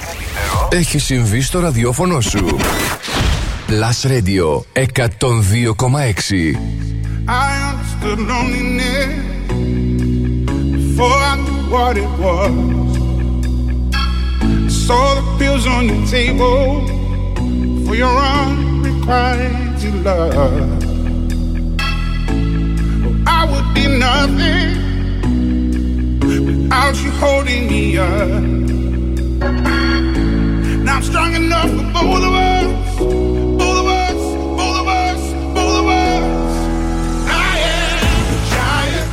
[0.69, 2.45] έχει συμβεί στο ραδιόφωνο σου.
[3.67, 5.35] Plus Radio 102,6
[7.27, 9.13] I understood loneliness
[10.75, 12.53] before I knew what it was.
[14.85, 16.65] Saw the pills on your table
[17.85, 20.71] for your unrequited love.
[23.39, 24.69] I would be nothing
[26.27, 28.70] without you holding me up.
[31.01, 32.99] I'm strong enough for both of us.
[32.99, 34.13] Both of us,
[34.55, 36.55] both of us, both of us.
[37.27, 39.09] I am a giant.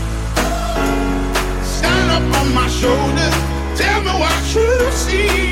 [1.65, 3.35] Stand up on my shoulders.
[3.81, 5.48] Tell me what you see.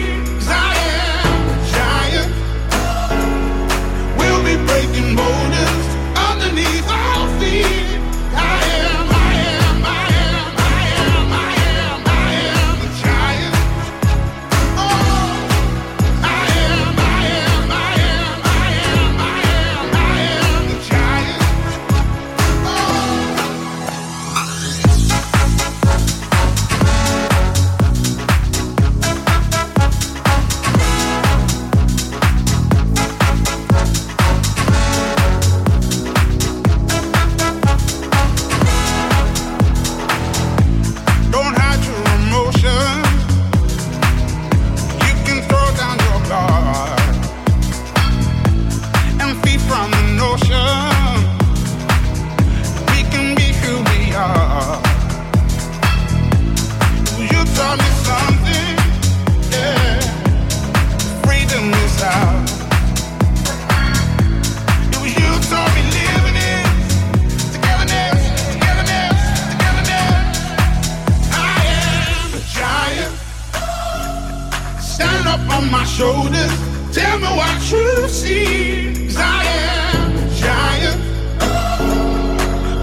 [80.38, 81.00] Giant,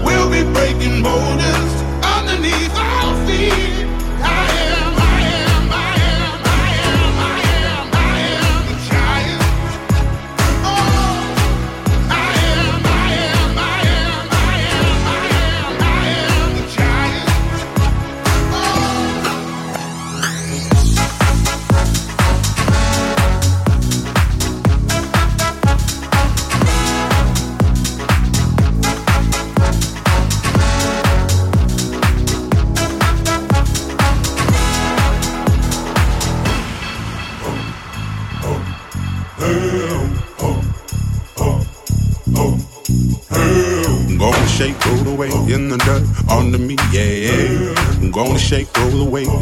[0.04, 1.73] we'll be breaking borders.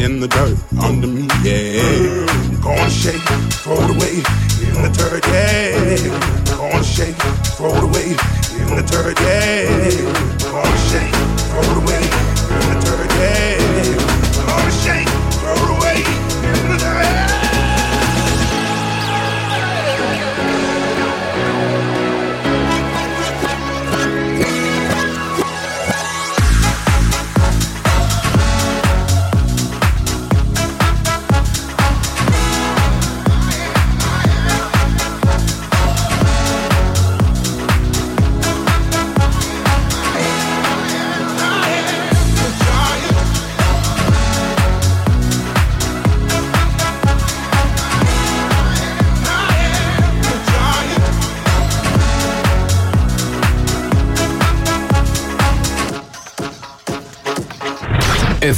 [0.02, 0.71] in the dirt.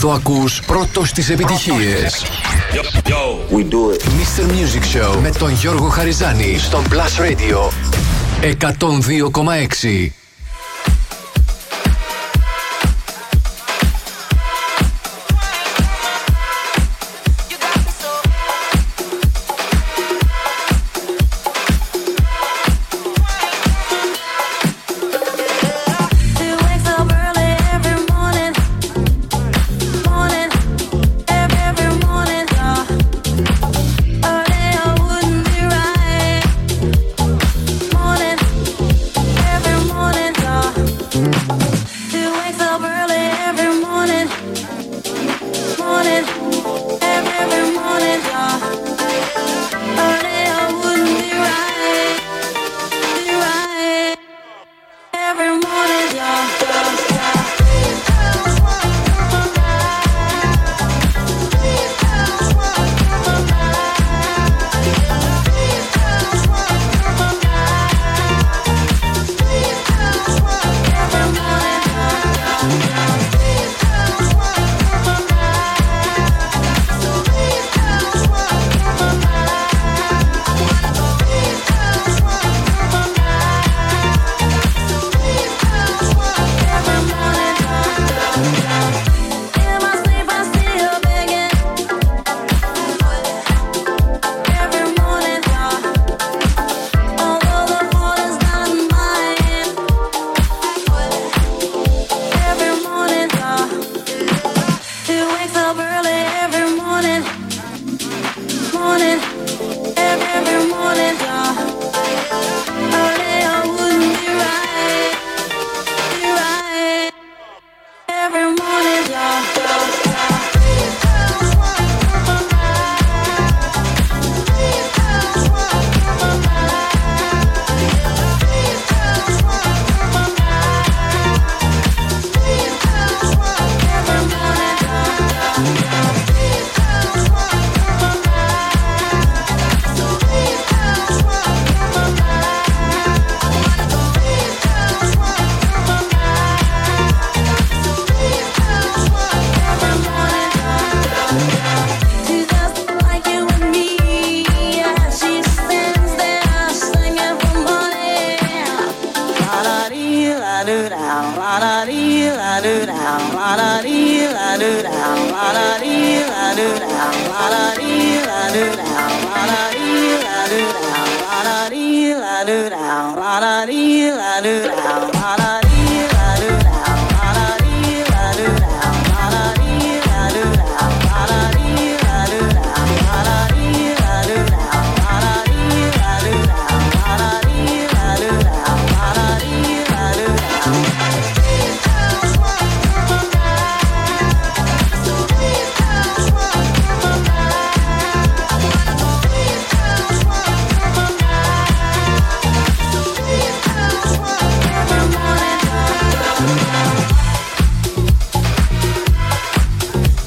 [0.05, 2.25] Το ακούς πρώτος στις επιτυχίες.
[2.73, 3.59] We.
[3.59, 4.43] Mr.
[4.43, 7.71] Music Show με τον Γιώργο Χαριζάνη στο Plus Radio
[8.41, 10.24] 102,6.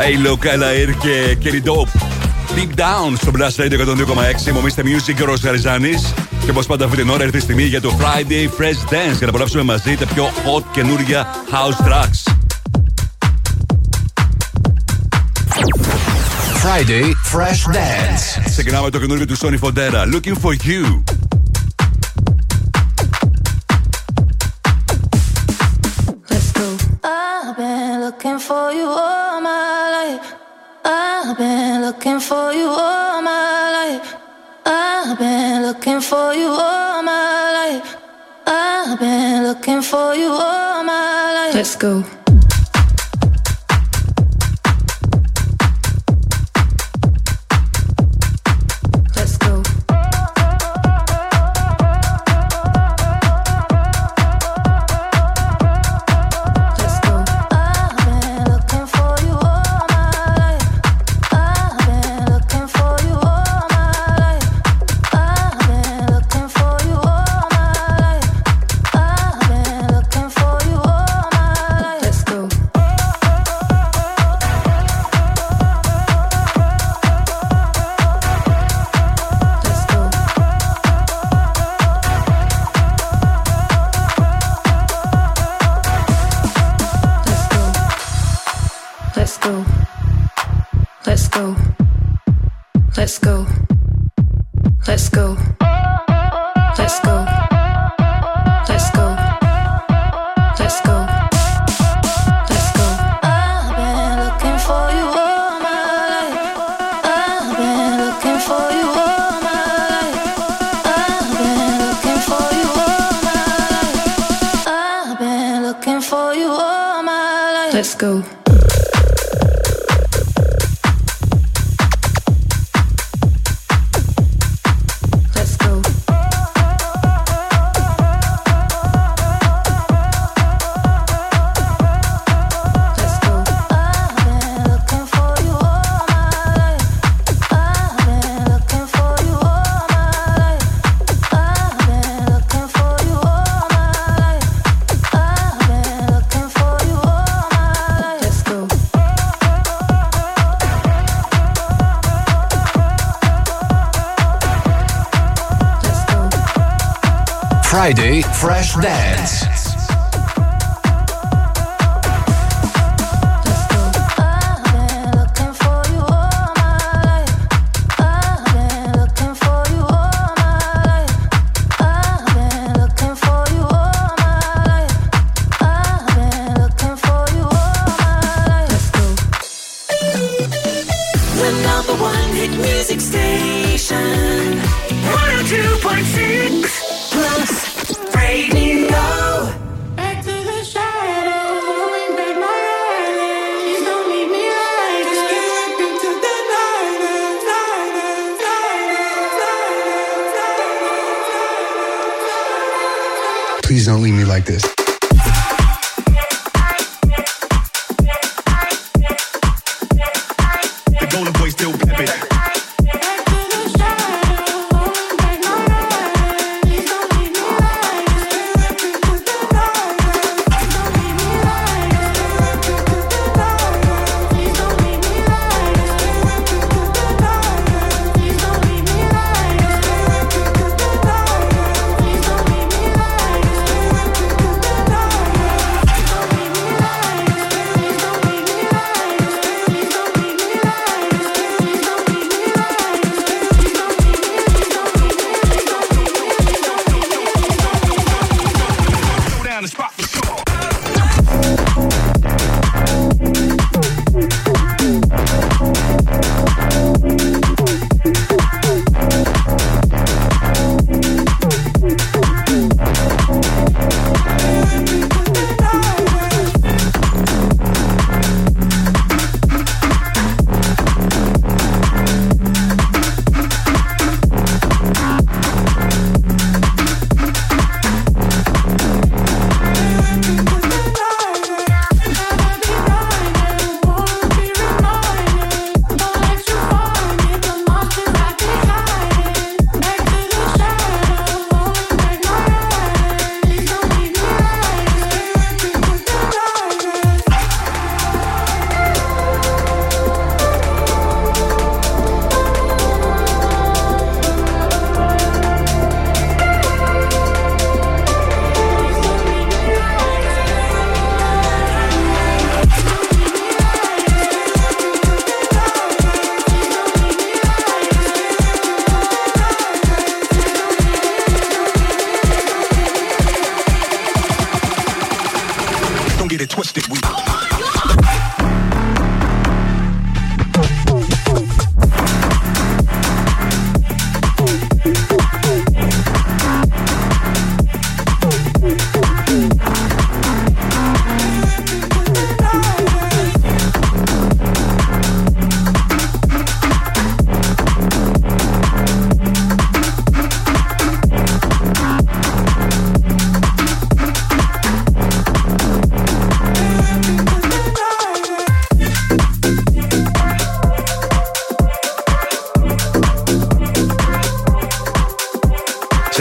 [0.08, 1.90] J-Lo, Kalair και Kerry Dope.
[2.56, 3.80] Deep Down στο Blast Radio
[4.45, 4.52] 102,6.
[4.53, 5.34] Μομίστε Music και ο
[6.45, 9.18] Και όπως πάντα αυτή την ώρα έρθει η στιγμή για το Friday Fresh Dance για
[9.22, 12.34] να απολαύσουμε μαζί τα πιο hot καινούργια house tracks.
[16.64, 17.03] Friday
[17.34, 18.44] Fresh Dance.
[18.45, 20.14] Ξεκινάμε το καινούργιο του Sony Fodera.
[20.14, 21.16] Looking for you.
[28.17, 30.33] looking for you all my life.
[30.83, 34.15] I've been looking for you all my life.
[34.65, 37.95] I've been looking for you all my life.
[38.47, 41.53] I've been looking for you all my life.
[41.53, 42.16] Let's go.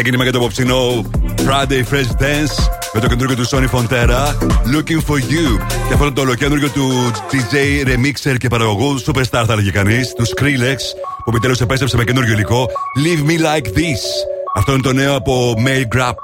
[0.07, 4.26] Ξεκίνημα για το απόψινό Friday Fresh Dance με το καινούργιο του Sony Fontera
[4.75, 5.59] Looking for You.
[5.89, 10.76] Και αυτό το ολοκέντρο του DJ Remixer και παραγωγού Superstar θα έλεγε κανείς, του Skrillex,
[11.25, 12.67] που επιτέλους επέστρεψε με καινούργιο υλικό
[13.05, 14.02] Leave Me Like This.
[14.57, 16.15] Αυτό είναι το νέο από Mail Grab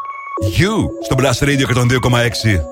[0.58, 2.71] You στο Blast Radio 102,6.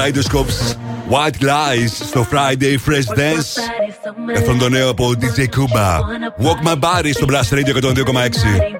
[0.00, 0.76] Kaleidoscopes
[1.10, 3.58] White Lies στο Friday Fresh Dance.
[4.36, 6.00] Αυτόν το νέο από DJ Kuba
[6.44, 8.79] Walk My Body στο Blast Radio 102,6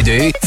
[0.00, 0.39] Friday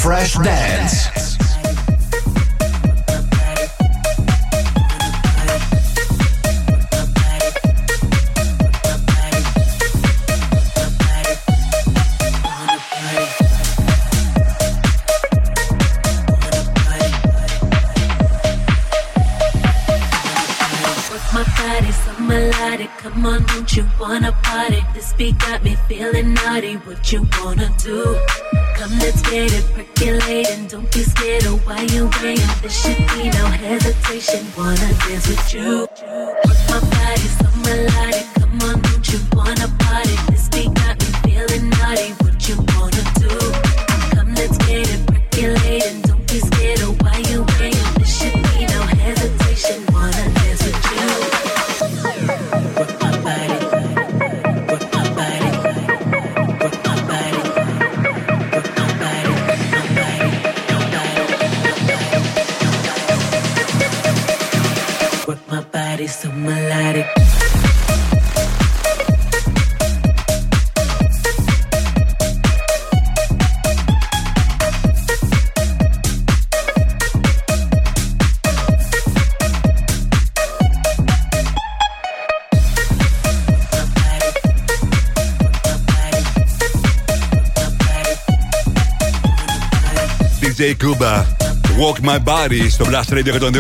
[92.04, 93.52] My Body στο Blast Radio 102,6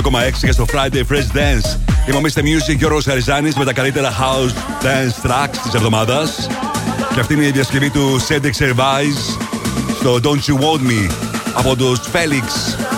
[0.41, 1.80] και στο Friday Fresh Dance.
[2.09, 6.47] Είμαστε Music και ο Χαριζάνης με τα καλύτερα house dance tracks της εβδομάδας.
[7.13, 9.38] Και αυτή είναι η διασκευή του Cedric Service
[9.99, 11.11] στο Don't You Want Me
[11.53, 12.92] από τους Felix.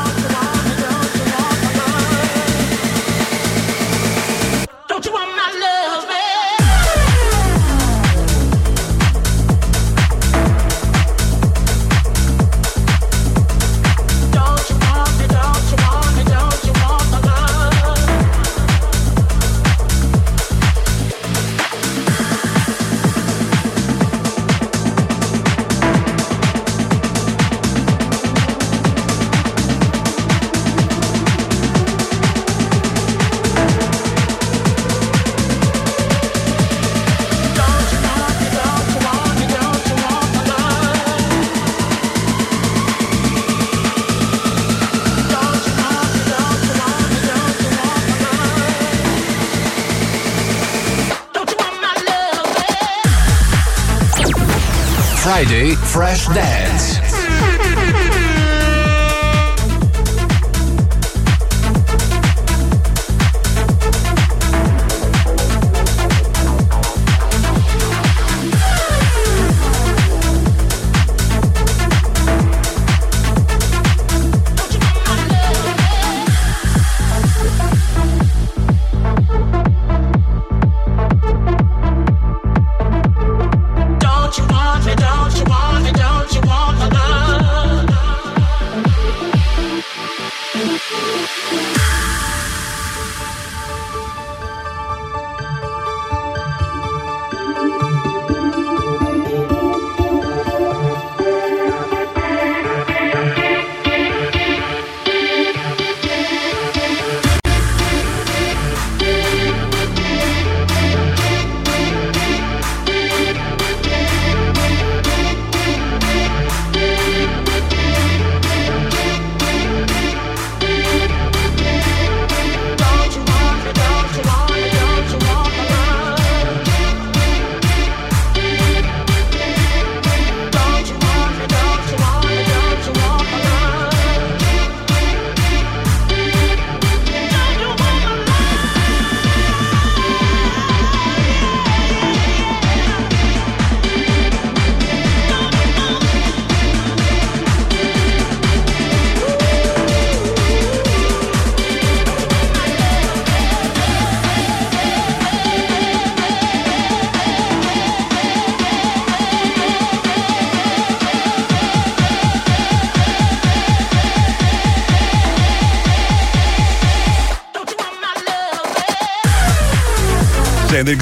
[56.34, 56.65] Dance.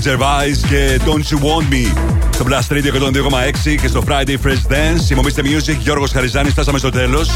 [0.01, 1.97] Σέντρικ Gervais και Don't You Want Me.
[2.33, 2.93] Στο Blast Radio
[3.65, 5.11] 102,6 και στο Friday Fresh Dance.
[5.11, 7.30] Ημομίστε Music, Γιώργος Χαριζάνης, φτάσαμε στο τέλος.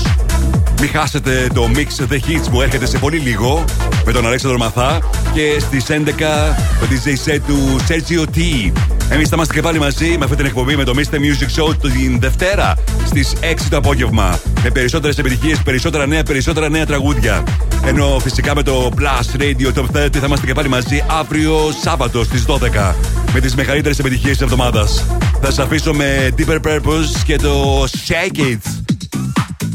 [0.82, 3.66] Μην χάσετε το Mix The Hits που έρχεται σε πολύ λίγο
[4.06, 5.00] με τον Αλέξανδρο Μαθά
[5.34, 8.72] και στις 11 το DJ set του Sergio T.
[9.10, 11.16] Εμείς θα είμαστε και πάλι μαζί με αυτή την εκπομπή με το Mr.
[11.16, 12.74] Music Show την Δευτέρα
[13.06, 14.40] στις 6 το απόγευμα.
[14.64, 17.44] Με περισσότερες επιτυχίες, περισσότερα νέα, περισσότερα νέα τραγούδια.
[17.88, 22.24] Ενώ φυσικά με το Plus Radio Top 30 θα είμαστε και πάλι μαζί αύριο Σάββατο
[22.24, 22.93] στις 12
[23.33, 25.06] με τις μεγαλύτερες επιτυχίες της εβδομάδας.
[25.41, 28.88] Θα σας αφήσω με Deeper Purpose και το Shake It.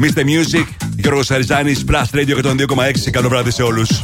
[0.00, 0.20] Mr.
[0.20, 0.66] Music,
[0.96, 3.10] Γιώργος Αριζάνης, Plus Radio 102,6.
[3.10, 4.01] Καλό βράδυ σε όλους.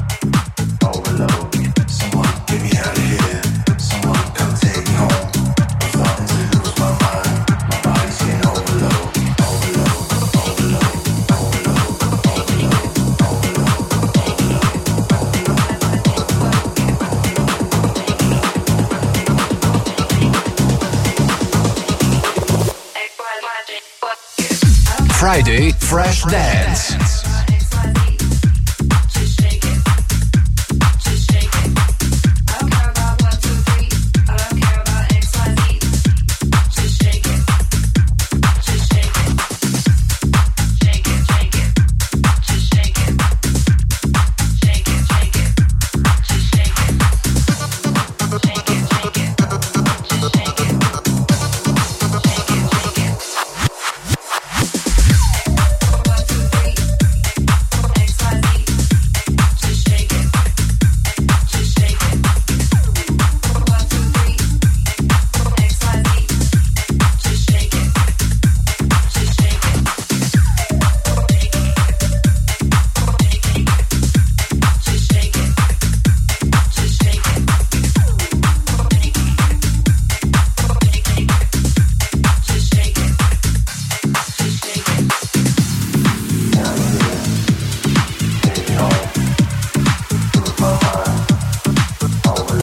[25.88, 26.97] Fresh Dance.